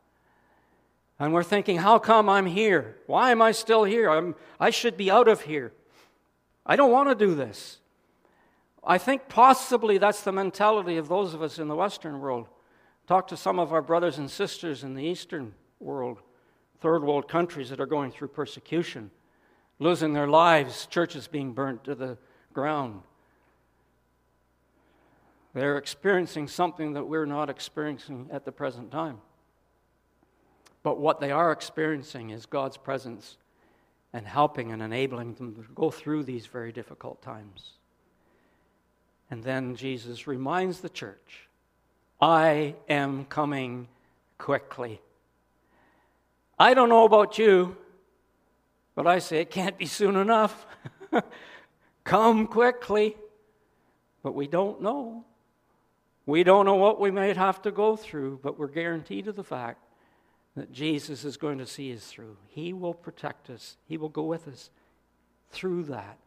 And 1.18 1.32
we're 1.32 1.42
thinking, 1.42 1.78
how 1.78 1.98
come 1.98 2.28
I'm 2.28 2.46
here? 2.46 2.96
Why 3.06 3.30
am 3.30 3.40
I 3.40 3.52
still 3.52 3.84
here? 3.84 4.10
I'm, 4.10 4.34
I 4.60 4.70
should 4.70 4.96
be 4.96 5.10
out 5.10 5.28
of 5.28 5.42
here. 5.42 5.72
I 6.64 6.76
don't 6.76 6.90
want 6.90 7.08
to 7.08 7.14
do 7.14 7.34
this. 7.34 7.78
I 8.84 8.98
think 8.98 9.28
possibly 9.28 9.98
that's 9.98 10.22
the 10.22 10.32
mentality 10.32 10.96
of 10.96 11.08
those 11.08 11.32
of 11.32 11.42
us 11.42 11.58
in 11.58 11.68
the 11.68 11.74
Western 11.74 12.20
world. 12.20 12.48
Talk 13.06 13.28
to 13.28 13.36
some 13.36 13.58
of 13.58 13.72
our 13.72 13.82
brothers 13.82 14.18
and 14.18 14.30
sisters 14.30 14.84
in 14.84 14.94
the 14.94 15.02
Eastern 15.02 15.54
world, 15.80 16.20
third 16.80 17.02
world 17.02 17.28
countries 17.28 17.70
that 17.70 17.80
are 17.80 17.86
going 17.86 18.10
through 18.10 18.28
persecution, 18.28 19.10
losing 19.78 20.12
their 20.12 20.28
lives, 20.28 20.86
churches 20.86 21.26
being 21.28 21.52
burnt 21.52 21.84
to 21.84 21.94
the 21.94 22.18
ground. 22.52 23.02
They're 25.54 25.78
experiencing 25.78 26.48
something 26.48 26.92
that 26.92 27.04
we're 27.04 27.26
not 27.26 27.48
experiencing 27.48 28.28
at 28.30 28.44
the 28.44 28.52
present 28.52 28.90
time. 28.90 29.18
But 30.86 31.00
what 31.00 31.18
they 31.18 31.32
are 31.32 31.50
experiencing 31.50 32.30
is 32.30 32.46
God's 32.46 32.76
presence 32.76 33.38
and 34.12 34.24
helping 34.24 34.70
and 34.70 34.80
enabling 34.80 35.34
them 35.34 35.56
to 35.56 35.64
go 35.74 35.90
through 35.90 36.22
these 36.22 36.46
very 36.46 36.70
difficult 36.70 37.20
times. 37.22 37.72
And 39.28 39.42
then 39.42 39.74
Jesus 39.74 40.28
reminds 40.28 40.82
the 40.82 40.88
church 40.88 41.48
I 42.20 42.76
am 42.88 43.24
coming 43.24 43.88
quickly. 44.38 45.00
I 46.56 46.72
don't 46.72 46.88
know 46.88 47.04
about 47.04 47.36
you, 47.36 47.76
but 48.94 49.08
I 49.08 49.18
say 49.18 49.40
it 49.40 49.50
can't 49.50 49.76
be 49.76 49.86
soon 49.86 50.14
enough. 50.14 50.66
Come 52.04 52.46
quickly. 52.46 53.16
But 54.22 54.36
we 54.36 54.46
don't 54.46 54.80
know. 54.80 55.24
We 56.26 56.44
don't 56.44 56.64
know 56.64 56.76
what 56.76 57.00
we 57.00 57.10
might 57.10 57.36
have 57.36 57.60
to 57.62 57.72
go 57.72 57.96
through, 57.96 58.38
but 58.40 58.56
we're 58.56 58.68
guaranteed 58.68 59.26
of 59.26 59.34
the 59.34 59.42
fact 59.42 59.85
that 60.56 60.72
Jesus 60.72 61.24
is 61.24 61.36
going 61.36 61.58
to 61.58 61.66
see 61.66 61.94
us 61.94 62.06
through. 62.06 62.36
He 62.48 62.72
will 62.72 62.94
protect 62.94 63.50
us, 63.50 63.76
He 63.86 63.96
will 63.96 64.08
go 64.08 64.22
with 64.22 64.48
us 64.48 64.70
through 65.50 65.84
that. 65.84 66.18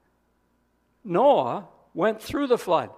Noah 1.04 1.68
went 1.94 2.22
through 2.22 2.48
the 2.48 2.58
flood, 2.58 2.92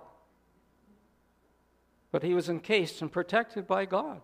but 2.12 2.24
he 2.24 2.34
was 2.34 2.50
encased 2.50 3.02
and 3.02 3.12
protected 3.12 3.68
by 3.68 3.86
God. 3.86 4.22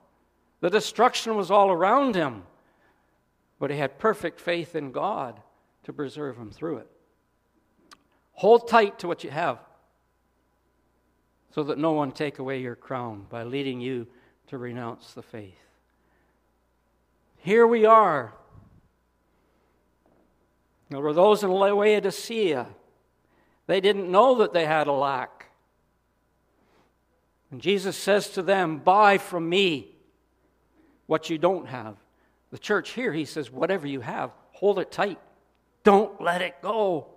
The 0.60 0.70
destruction 0.70 1.36
was 1.36 1.52
all 1.52 1.70
around 1.70 2.16
him, 2.16 2.44
but 3.60 3.72
he 3.72 3.78
had 3.78 4.00
perfect 4.00 4.40
faith 4.40 4.76
in 4.76 4.92
God 4.92 5.40
to 5.84 5.94
preserve 5.94 6.38
him 6.38 6.52
through 6.52 6.78
it. 6.78 6.88
Hold 8.34 8.68
tight 8.68 9.00
to 9.00 9.08
what 9.08 9.24
you 9.24 9.30
have 9.30 9.60
so 11.52 11.64
that 11.64 11.78
no 11.78 11.94
one 11.94 12.12
take 12.12 12.40
away 12.40 12.60
your 12.60 12.76
crown 12.76 13.26
by 13.30 13.44
leading 13.44 13.80
you 13.80 14.08
to 14.48 14.58
renounce 14.58 15.14
the 15.14 15.24
faith. 15.24 15.67
Here 17.38 17.66
we 17.66 17.86
are. 17.86 18.34
There 20.90 21.02
were 21.02 21.14
those 21.14 21.44
in 21.44 21.52
Laodicea. 21.52 22.68
They 23.68 23.82
didn't 23.82 24.10
know 24.10 24.36
that 24.36 24.54
they 24.54 24.66
had 24.66 24.88
a 24.88 24.94
lack. 24.94 25.48
And 27.52 27.62
Jesus 27.62 27.98
says 27.98 28.30
to 28.32 28.42
them, 28.42 28.80
Buy 28.80 29.18
from 29.18 29.48
me 29.48 29.96
what 31.06 31.30
you 31.30 31.38
don't 31.38 31.68
have. 31.68 31.96
The 32.52 32.58
church 32.58 32.92
here, 32.92 33.12
he 33.12 33.26
says, 33.26 33.52
Whatever 33.52 33.88
you 33.88 34.02
have, 34.02 34.32
hold 34.52 34.80
it 34.80 34.92
tight. 34.92 35.20
Don't 35.84 36.22
let 36.22 36.42
it 36.42 36.62
go. 36.62 37.08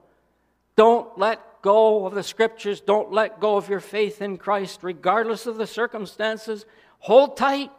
Don't 0.76 1.18
let 1.18 1.62
go 1.62 2.06
of 2.06 2.14
the 2.14 2.22
scriptures. 2.22 2.80
Don't 2.80 3.12
let 3.12 3.40
go 3.40 3.56
of 3.56 3.68
your 3.68 3.80
faith 3.80 4.22
in 4.22 4.38
Christ, 4.38 4.80
regardless 4.82 5.46
of 5.46 5.56
the 5.56 5.66
circumstances. 5.66 6.64
Hold 7.00 7.36
tight. 7.36 7.70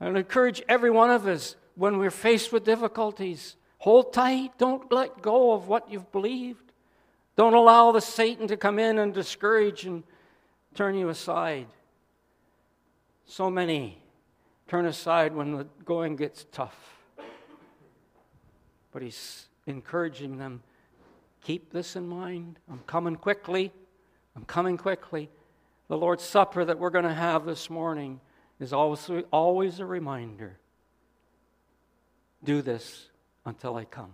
I 0.00 0.08
encourage 0.08 0.62
every 0.68 0.90
one 0.90 1.10
of 1.10 1.26
us 1.26 1.56
when 1.74 1.98
we're 1.98 2.10
faced 2.10 2.52
with 2.52 2.64
difficulties 2.64 3.56
hold 3.78 4.12
tight. 4.12 4.58
Don't 4.58 4.92
let 4.92 5.22
go 5.22 5.52
of 5.52 5.68
what 5.68 5.90
you've 5.90 6.10
believed. 6.12 6.72
Don't 7.36 7.54
allow 7.54 7.92
the 7.92 8.00
Satan 8.00 8.48
to 8.48 8.56
come 8.56 8.78
in 8.78 8.98
and 8.98 9.14
discourage 9.14 9.84
and 9.84 10.02
turn 10.74 10.96
you 10.96 11.08
aside. 11.08 11.68
So 13.24 13.48
many 13.50 14.02
turn 14.66 14.86
aside 14.86 15.34
when 15.34 15.52
the 15.52 15.66
going 15.84 16.16
gets 16.16 16.46
tough. 16.50 16.76
But 18.92 19.02
he's 19.02 19.46
encouraging 19.66 20.38
them 20.38 20.62
keep 21.42 21.72
this 21.72 21.96
in 21.96 22.06
mind. 22.06 22.58
I'm 22.70 22.80
coming 22.86 23.16
quickly. 23.16 23.72
I'm 24.36 24.44
coming 24.44 24.76
quickly. 24.76 25.30
The 25.88 25.96
Lord's 25.96 26.24
Supper 26.24 26.64
that 26.64 26.78
we're 26.78 26.90
going 26.90 27.04
to 27.04 27.14
have 27.14 27.46
this 27.46 27.70
morning 27.70 28.20
is 28.60 28.72
always, 28.72 29.10
always 29.30 29.80
a 29.80 29.86
reminder 29.86 30.58
do 32.44 32.62
this 32.62 33.08
until 33.44 33.76
I 33.76 33.84
come. 33.84 34.12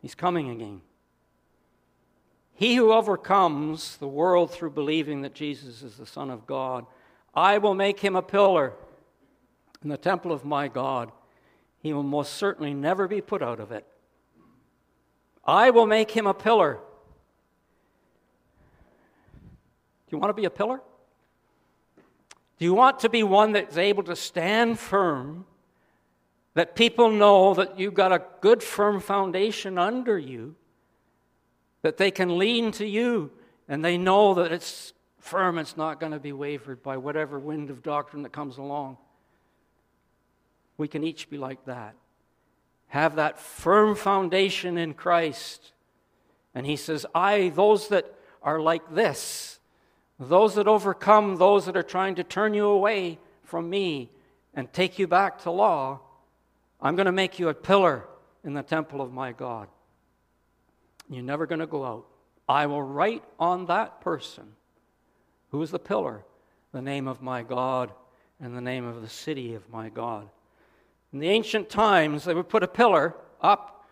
He's 0.00 0.14
coming 0.14 0.50
again. 0.50 0.82
He 2.54 2.76
who 2.76 2.92
overcomes 2.92 3.96
the 3.98 4.08
world 4.08 4.50
through 4.50 4.70
believing 4.70 5.22
that 5.22 5.34
Jesus 5.34 5.82
is 5.82 5.96
the 5.96 6.06
Son 6.06 6.30
of 6.30 6.46
God, 6.46 6.86
I 7.34 7.58
will 7.58 7.74
make 7.74 8.00
him 8.00 8.16
a 8.16 8.22
pillar 8.22 8.72
in 9.82 9.90
the 9.90 9.96
temple 9.96 10.32
of 10.32 10.44
my 10.44 10.68
God. 10.68 11.12
He 11.80 11.92
will 11.92 12.02
most 12.02 12.34
certainly 12.34 12.72
never 12.72 13.06
be 13.06 13.20
put 13.20 13.42
out 13.42 13.60
of 13.60 13.72
it. 13.72 13.86
I 15.44 15.70
will 15.70 15.86
make 15.86 16.10
him 16.10 16.26
a 16.26 16.34
pillar. 16.34 16.78
Do 20.06 20.16
you 20.16 20.18
want 20.18 20.30
to 20.30 20.40
be 20.40 20.46
a 20.46 20.50
pillar? 20.50 20.80
Do 22.58 22.64
you 22.64 22.74
want 22.74 23.00
to 23.00 23.08
be 23.08 23.22
one 23.22 23.52
that's 23.52 23.76
able 23.76 24.02
to 24.04 24.16
stand 24.16 24.78
firm, 24.78 25.44
that 26.54 26.74
people 26.74 27.10
know 27.10 27.52
that 27.54 27.78
you've 27.78 27.94
got 27.94 28.12
a 28.12 28.22
good, 28.40 28.62
firm 28.62 29.00
foundation 29.00 29.76
under 29.76 30.18
you, 30.18 30.54
that 31.82 31.98
they 31.98 32.10
can 32.10 32.38
lean 32.38 32.72
to 32.72 32.86
you, 32.86 33.30
and 33.68 33.84
they 33.84 33.98
know 33.98 34.34
that 34.34 34.52
it's 34.52 34.94
firm, 35.18 35.58
it's 35.58 35.76
not 35.76 36.00
going 36.00 36.12
to 36.12 36.18
be 36.18 36.32
wavered 36.32 36.82
by 36.82 36.96
whatever 36.96 37.38
wind 37.38 37.68
of 37.68 37.82
doctrine 37.82 38.22
that 38.22 38.32
comes 38.32 38.56
along? 38.56 38.96
We 40.78 40.88
can 40.88 41.04
each 41.04 41.28
be 41.28 41.36
like 41.36 41.64
that. 41.66 41.94
Have 42.88 43.16
that 43.16 43.38
firm 43.38 43.96
foundation 43.96 44.78
in 44.78 44.94
Christ. 44.94 45.72
And 46.54 46.64
he 46.64 46.76
says, 46.76 47.04
I, 47.14 47.50
those 47.50 47.88
that 47.88 48.14
are 48.42 48.60
like 48.60 48.94
this, 48.94 49.55
those 50.18 50.54
that 50.54 50.66
overcome 50.66 51.36
those 51.36 51.66
that 51.66 51.76
are 51.76 51.82
trying 51.82 52.14
to 52.16 52.24
turn 52.24 52.54
you 52.54 52.66
away 52.66 53.18
from 53.42 53.68
me 53.68 54.10
and 54.54 54.72
take 54.72 54.98
you 54.98 55.06
back 55.06 55.42
to 55.42 55.50
law, 55.50 56.00
I'm 56.80 56.96
going 56.96 57.06
to 57.06 57.12
make 57.12 57.38
you 57.38 57.48
a 57.48 57.54
pillar 57.54 58.04
in 58.44 58.54
the 58.54 58.62
temple 58.62 59.00
of 59.00 59.12
my 59.12 59.32
God. 59.32 59.68
You're 61.08 61.22
never 61.22 61.46
going 61.46 61.60
to 61.60 61.66
go 61.66 61.84
out. 61.84 62.06
I 62.48 62.66
will 62.66 62.82
write 62.82 63.24
on 63.38 63.66
that 63.66 64.00
person 64.00 64.44
who 65.50 65.62
is 65.62 65.70
the 65.70 65.78
pillar 65.78 66.24
the 66.72 66.82
name 66.82 67.08
of 67.08 67.22
my 67.22 67.42
God 67.42 67.92
and 68.40 68.54
the 68.54 68.60
name 68.60 68.84
of 68.84 69.00
the 69.00 69.08
city 69.08 69.54
of 69.54 69.68
my 69.70 69.88
God. 69.88 70.28
In 71.12 71.18
the 71.18 71.28
ancient 71.28 71.70
times, 71.70 72.24
they 72.24 72.34
would 72.34 72.48
put 72.48 72.62
a 72.62 72.68
pillar 72.68 73.14
up, 73.40 73.86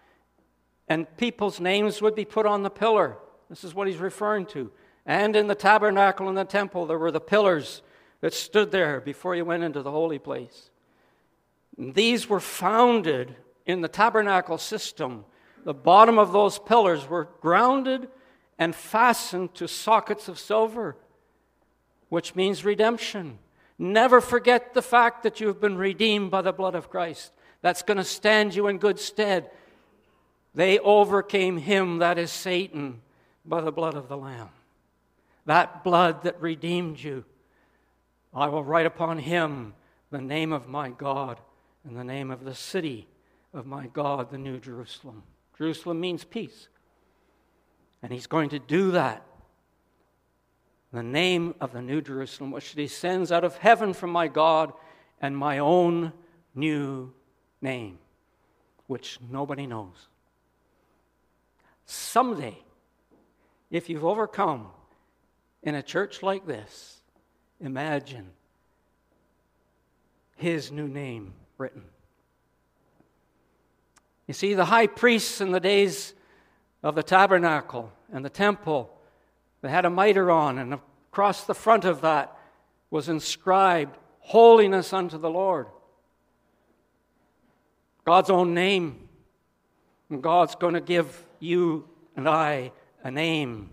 and 0.88 1.06
people's 1.16 1.60
names 1.60 2.02
would 2.02 2.14
be 2.14 2.26
put 2.26 2.44
on 2.44 2.62
the 2.62 2.70
pillar. 2.70 3.16
This 3.48 3.64
is 3.64 3.74
what 3.74 3.88
he's 3.88 3.96
referring 3.96 4.44
to. 4.46 4.70
And 5.06 5.36
in 5.36 5.46
the 5.46 5.54
tabernacle 5.54 6.28
and 6.28 6.36
the 6.36 6.44
temple, 6.44 6.86
there 6.86 6.98
were 6.98 7.10
the 7.10 7.20
pillars 7.20 7.82
that 8.20 8.32
stood 8.32 8.70
there 8.70 9.00
before 9.00 9.34
you 9.34 9.44
went 9.44 9.62
into 9.62 9.82
the 9.82 9.90
holy 9.90 10.18
place. 10.18 10.70
And 11.76 11.94
these 11.94 12.28
were 12.28 12.40
founded 12.40 13.36
in 13.66 13.82
the 13.82 13.88
tabernacle 13.88 14.58
system. 14.58 15.24
The 15.64 15.74
bottom 15.74 16.18
of 16.18 16.32
those 16.32 16.58
pillars 16.58 17.06
were 17.08 17.28
grounded 17.40 18.08
and 18.58 18.74
fastened 18.74 19.54
to 19.54 19.68
sockets 19.68 20.28
of 20.28 20.38
silver, 20.38 20.96
which 22.08 22.34
means 22.34 22.64
redemption. 22.64 23.38
Never 23.78 24.20
forget 24.20 24.72
the 24.72 24.82
fact 24.82 25.24
that 25.24 25.40
you 25.40 25.48
have 25.48 25.60
been 25.60 25.76
redeemed 25.76 26.30
by 26.30 26.42
the 26.42 26.52
blood 26.52 26.74
of 26.74 26.88
Christ. 26.88 27.32
That's 27.60 27.82
going 27.82 27.96
to 27.96 28.04
stand 28.04 28.54
you 28.54 28.68
in 28.68 28.78
good 28.78 29.00
stead. 29.00 29.50
They 30.54 30.78
overcame 30.78 31.58
him, 31.58 31.98
that 31.98 32.16
is 32.16 32.30
Satan, 32.30 33.02
by 33.44 33.60
the 33.60 33.72
blood 33.72 33.94
of 33.94 34.08
the 34.08 34.16
Lamb 34.16 34.50
that 35.46 35.84
blood 35.84 36.22
that 36.22 36.40
redeemed 36.40 37.00
you. 37.00 37.24
I 38.32 38.48
will 38.48 38.64
write 38.64 38.86
upon 38.86 39.18
him 39.18 39.74
the 40.10 40.20
name 40.20 40.52
of 40.52 40.68
my 40.68 40.90
God 40.90 41.40
and 41.84 41.96
the 41.96 42.04
name 42.04 42.30
of 42.30 42.44
the 42.44 42.54
city 42.54 43.06
of 43.52 43.66
my 43.66 43.86
God, 43.86 44.30
the 44.30 44.38
New 44.38 44.58
Jerusalem. 44.58 45.22
Jerusalem 45.56 46.00
means 46.00 46.24
peace. 46.24 46.68
And 48.02 48.12
he's 48.12 48.26
going 48.26 48.50
to 48.50 48.58
do 48.58 48.90
that. 48.92 49.24
The 50.92 51.02
name 51.02 51.54
of 51.60 51.72
the 51.72 51.82
New 51.82 52.00
Jerusalem, 52.00 52.50
which 52.50 52.74
descends 52.74 53.32
out 53.32 53.44
of 53.44 53.56
heaven 53.56 53.92
from 53.92 54.10
my 54.10 54.28
God, 54.28 54.72
and 55.20 55.36
my 55.36 55.58
own 55.58 56.12
new 56.54 57.12
name, 57.60 57.98
which 58.86 59.18
nobody 59.30 59.66
knows. 59.66 60.08
Someday, 61.86 62.58
if 63.70 63.88
you've 63.88 64.04
overcome 64.04 64.68
in 65.64 65.74
a 65.74 65.82
church 65.82 66.22
like 66.22 66.46
this, 66.46 67.00
imagine 67.60 68.30
his 70.36 70.70
new 70.70 70.86
name 70.86 71.34
written. 71.58 71.82
You 74.28 74.34
see, 74.34 74.54
the 74.54 74.66
high 74.66 74.86
priests 74.86 75.40
in 75.40 75.50
the 75.50 75.60
days 75.60 76.14
of 76.82 76.94
the 76.94 77.02
tabernacle 77.02 77.92
and 78.12 78.24
the 78.24 78.30
temple, 78.30 78.96
they 79.62 79.70
had 79.70 79.84
a 79.84 79.90
mitre 79.90 80.30
on, 80.30 80.58
and 80.58 80.74
across 81.10 81.44
the 81.44 81.54
front 81.54 81.84
of 81.84 82.02
that 82.02 82.36
was 82.90 83.08
inscribed, 83.08 83.98
Holiness 84.20 84.94
unto 84.94 85.18
the 85.18 85.28
Lord. 85.28 85.66
God's 88.04 88.30
own 88.30 88.54
name. 88.54 89.08
And 90.10 90.22
God's 90.22 90.54
going 90.54 90.74
to 90.74 90.80
give 90.80 91.26
you 91.40 91.88
and 92.16 92.28
I 92.28 92.72
a 93.02 93.10
name 93.10 93.70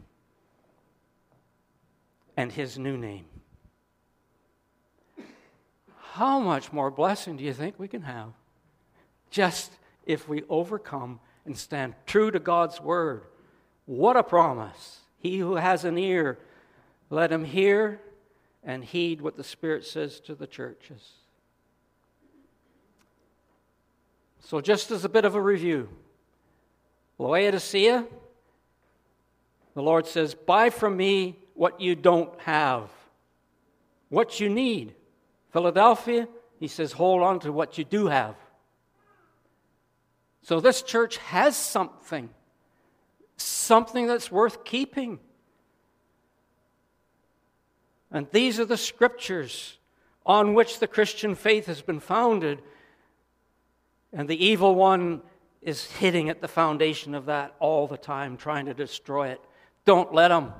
and 2.37 2.51
his 2.51 2.77
new 2.77 2.97
name. 2.97 3.25
How 6.13 6.39
much 6.39 6.73
more 6.73 6.91
blessing 6.91 7.37
do 7.37 7.43
you 7.43 7.53
think 7.53 7.79
we 7.79 7.87
can 7.87 8.01
have? 8.01 8.33
Just 9.29 9.71
if 10.05 10.27
we 10.27 10.43
overcome 10.49 11.19
and 11.45 11.57
stand 11.57 11.95
true 12.05 12.31
to 12.31 12.39
God's 12.39 12.81
word. 12.81 13.23
What 13.85 14.17
a 14.17 14.23
promise. 14.23 14.99
He 15.19 15.39
who 15.39 15.55
has 15.55 15.85
an 15.85 15.97
ear, 15.97 16.37
let 17.09 17.31
him 17.31 17.45
hear 17.45 17.99
and 18.63 18.83
heed 18.83 19.21
what 19.21 19.37
the 19.37 19.43
Spirit 19.43 19.85
says 19.85 20.19
to 20.21 20.35
the 20.35 20.47
churches. 20.47 21.13
So, 24.39 24.59
just 24.59 24.91
as 24.91 25.05
a 25.05 25.09
bit 25.09 25.23
of 25.23 25.35
a 25.35 25.41
review, 25.41 25.89
Laodicea, 27.17 28.05
the 29.73 29.81
Lord 29.81 30.07
says, 30.07 30.33
Buy 30.33 30.69
from 30.69 30.97
me 30.97 31.37
what 31.61 31.79
you 31.79 31.93
don't 31.93 32.33
have, 32.39 32.89
what 34.09 34.39
you 34.39 34.49
need. 34.49 34.95
Philadelphia, 35.53 36.27
he 36.59 36.67
says, 36.67 36.91
hold 36.91 37.21
on 37.21 37.39
to 37.39 37.51
what 37.51 37.77
you 37.77 37.83
do 37.83 38.07
have. 38.07 38.33
So 40.41 40.59
this 40.59 40.81
church 40.81 41.17
has 41.17 41.55
something, 41.55 42.31
something 43.37 44.07
that's 44.07 44.31
worth 44.31 44.63
keeping. 44.63 45.19
And 48.11 48.25
these 48.31 48.59
are 48.59 48.65
the 48.65 48.75
scriptures 48.75 49.77
on 50.25 50.55
which 50.55 50.79
the 50.79 50.87
Christian 50.87 51.35
faith 51.35 51.67
has 51.67 51.83
been 51.83 51.99
founded. 51.99 52.59
And 54.11 54.27
the 54.27 54.43
evil 54.43 54.73
one 54.73 55.21
is 55.61 55.85
hitting 55.85 56.27
at 56.27 56.41
the 56.41 56.47
foundation 56.47 57.13
of 57.13 57.27
that 57.27 57.53
all 57.59 57.85
the 57.85 57.97
time, 57.97 58.35
trying 58.35 58.65
to 58.65 58.73
destroy 58.73 59.27
it. 59.27 59.41
Don't 59.85 60.11
let 60.11 60.31
him. 60.31 60.53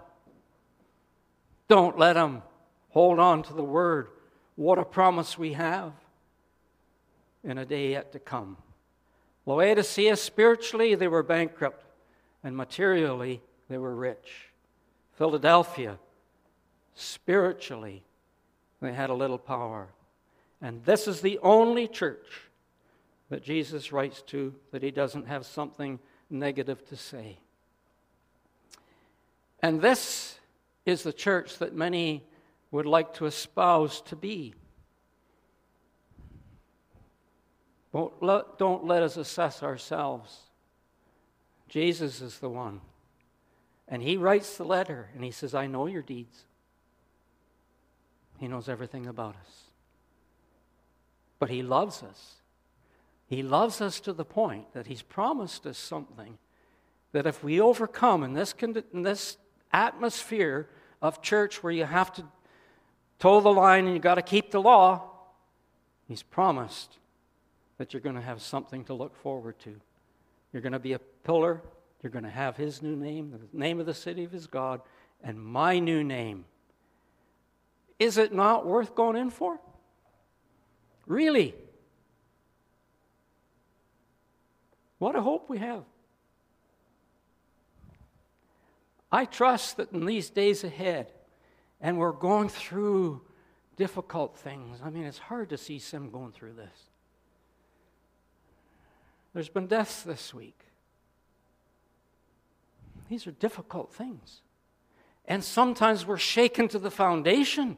Don't 1.71 1.97
let 1.97 2.15
them 2.15 2.43
hold 2.89 3.17
on 3.17 3.43
to 3.43 3.53
the 3.53 3.63
word. 3.63 4.09
What 4.55 4.77
a 4.77 4.83
promise 4.83 5.37
we 5.37 5.53
have 5.53 5.93
in 7.45 7.57
a 7.57 7.63
day 7.63 7.91
yet 7.91 8.11
to 8.11 8.19
come. 8.19 8.57
Laodicea, 9.45 10.17
spiritually, 10.17 10.95
they 10.95 11.07
were 11.07 11.23
bankrupt, 11.23 11.85
and 12.43 12.57
materially, 12.57 13.41
they 13.69 13.77
were 13.77 13.95
rich. 13.95 14.49
Philadelphia, 15.13 15.97
spiritually, 16.93 18.03
they 18.81 18.91
had 18.91 19.09
a 19.09 19.13
little 19.13 19.37
power. 19.37 19.87
And 20.61 20.83
this 20.83 21.07
is 21.07 21.21
the 21.21 21.39
only 21.41 21.87
church 21.87 22.49
that 23.29 23.45
Jesus 23.45 23.93
writes 23.93 24.21
to 24.23 24.53
that 24.71 24.83
he 24.83 24.91
doesn't 24.91 25.27
have 25.27 25.45
something 25.45 25.99
negative 26.29 26.85
to 26.89 26.97
say. 26.97 27.37
And 29.63 29.79
this 29.79 30.37
is 30.85 31.03
the 31.03 31.13
church 31.13 31.57
that 31.59 31.75
many 31.75 32.23
would 32.71 32.85
like 32.85 33.13
to 33.15 33.25
espouse 33.25 34.01
to 34.01 34.15
be. 34.15 34.53
Don't 37.93 38.13
let, 38.23 38.57
don't 38.57 38.85
let 38.85 39.03
us 39.03 39.17
assess 39.17 39.61
ourselves. 39.61 40.39
Jesus 41.67 42.21
is 42.21 42.39
the 42.39 42.49
one. 42.49 42.81
And 43.87 44.01
he 44.01 44.15
writes 44.15 44.57
the 44.57 44.63
letter 44.63 45.09
and 45.13 45.23
he 45.23 45.31
says, 45.31 45.53
I 45.53 45.67
know 45.67 45.87
your 45.87 46.01
deeds. 46.01 46.45
He 48.39 48.47
knows 48.47 48.69
everything 48.69 49.05
about 49.05 49.35
us. 49.35 49.63
But 51.37 51.49
he 51.49 51.61
loves 51.61 52.01
us. 52.01 52.35
He 53.27 53.43
loves 53.43 53.81
us 53.81 53.99
to 54.01 54.13
the 54.13 54.25
point 54.25 54.73
that 54.73 54.87
he's 54.87 55.01
promised 55.01 55.65
us 55.65 55.77
something 55.77 56.37
that 57.11 57.27
if 57.27 57.43
we 57.43 57.59
overcome 57.59 58.23
in 58.23 58.33
this, 58.33 58.53
in 58.93 59.01
this 59.01 59.37
atmosphere 59.73 60.69
of 61.01 61.21
church 61.21 61.63
where 61.63 61.73
you 61.73 61.85
have 61.85 62.13
to 62.13 62.23
toe 63.19 63.41
the 63.41 63.49
line 63.49 63.85
and 63.85 63.93
you 63.93 63.99
got 63.99 64.15
to 64.15 64.21
keep 64.21 64.51
the 64.51 64.61
law, 64.61 65.11
He's 66.11 66.23
promised 66.23 66.97
that 67.77 67.93
you're 67.93 68.01
going 68.01 68.15
to 68.15 68.21
have 68.21 68.41
something 68.41 68.83
to 68.83 68.93
look 68.93 69.15
forward 69.15 69.57
to. 69.59 69.79
You're 70.51 70.61
going 70.61 70.73
to 70.73 70.79
be 70.79 70.91
a 70.91 70.99
pillar. 70.99 71.61
You're 72.03 72.11
going 72.11 72.25
to 72.25 72.29
have 72.29 72.57
his 72.57 72.81
new 72.81 72.97
name, 72.97 73.31
the 73.31 73.57
name 73.57 73.79
of 73.79 73.85
the 73.85 73.93
city 73.93 74.25
of 74.25 74.31
his 74.31 74.45
God, 74.45 74.81
and 75.23 75.39
my 75.39 75.79
new 75.79 76.03
name. 76.03 76.43
Is 77.97 78.17
it 78.17 78.33
not 78.33 78.65
worth 78.65 78.93
going 78.93 79.15
in 79.15 79.29
for? 79.29 79.57
Really? 81.05 81.55
What 84.97 85.15
a 85.15 85.21
hope 85.21 85.49
we 85.49 85.59
have. 85.59 85.83
I 89.11 89.25
trust 89.25 89.77
that 89.77 89.91
in 89.91 90.05
these 90.05 90.29
days 90.29 90.63
ahead, 90.63 91.11
and 91.81 91.97
we're 91.97 92.11
going 92.11 92.49
through 92.49 93.21
difficult 93.75 94.37
things. 94.37 94.79
I 94.83 94.89
mean, 94.89 95.03
it's 95.03 95.17
hard 95.17 95.49
to 95.49 95.57
see 95.57 95.79
Sim 95.79 96.09
going 96.09 96.31
through 96.31 96.53
this. 96.53 96.89
There's 99.33 99.49
been 99.49 99.67
deaths 99.67 100.03
this 100.03 100.33
week. 100.33 100.59
These 103.09 103.27
are 103.27 103.31
difficult 103.31 103.93
things. 103.93 104.41
And 105.25 105.43
sometimes 105.43 106.05
we're 106.05 106.17
shaken 106.17 106.67
to 106.69 106.79
the 106.79 106.91
foundation 106.91 107.77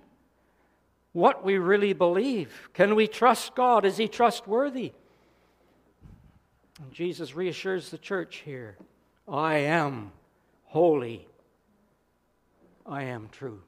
what 1.11 1.43
we 1.43 1.57
really 1.57 1.93
believe. 1.93 2.69
Can 2.73 2.95
we 2.95 3.07
trust 3.07 3.55
God? 3.55 3.85
Is 3.85 3.97
He 3.97 4.07
trustworthy? 4.07 4.93
And 6.81 6.91
Jesus 6.91 7.35
reassures 7.35 7.89
the 7.89 7.97
church 7.97 8.41
here 8.45 8.77
I 9.27 9.55
am 9.57 10.11
holy, 10.73 11.27
I 12.83 13.03
am 13.03 13.29
true. 13.31 13.61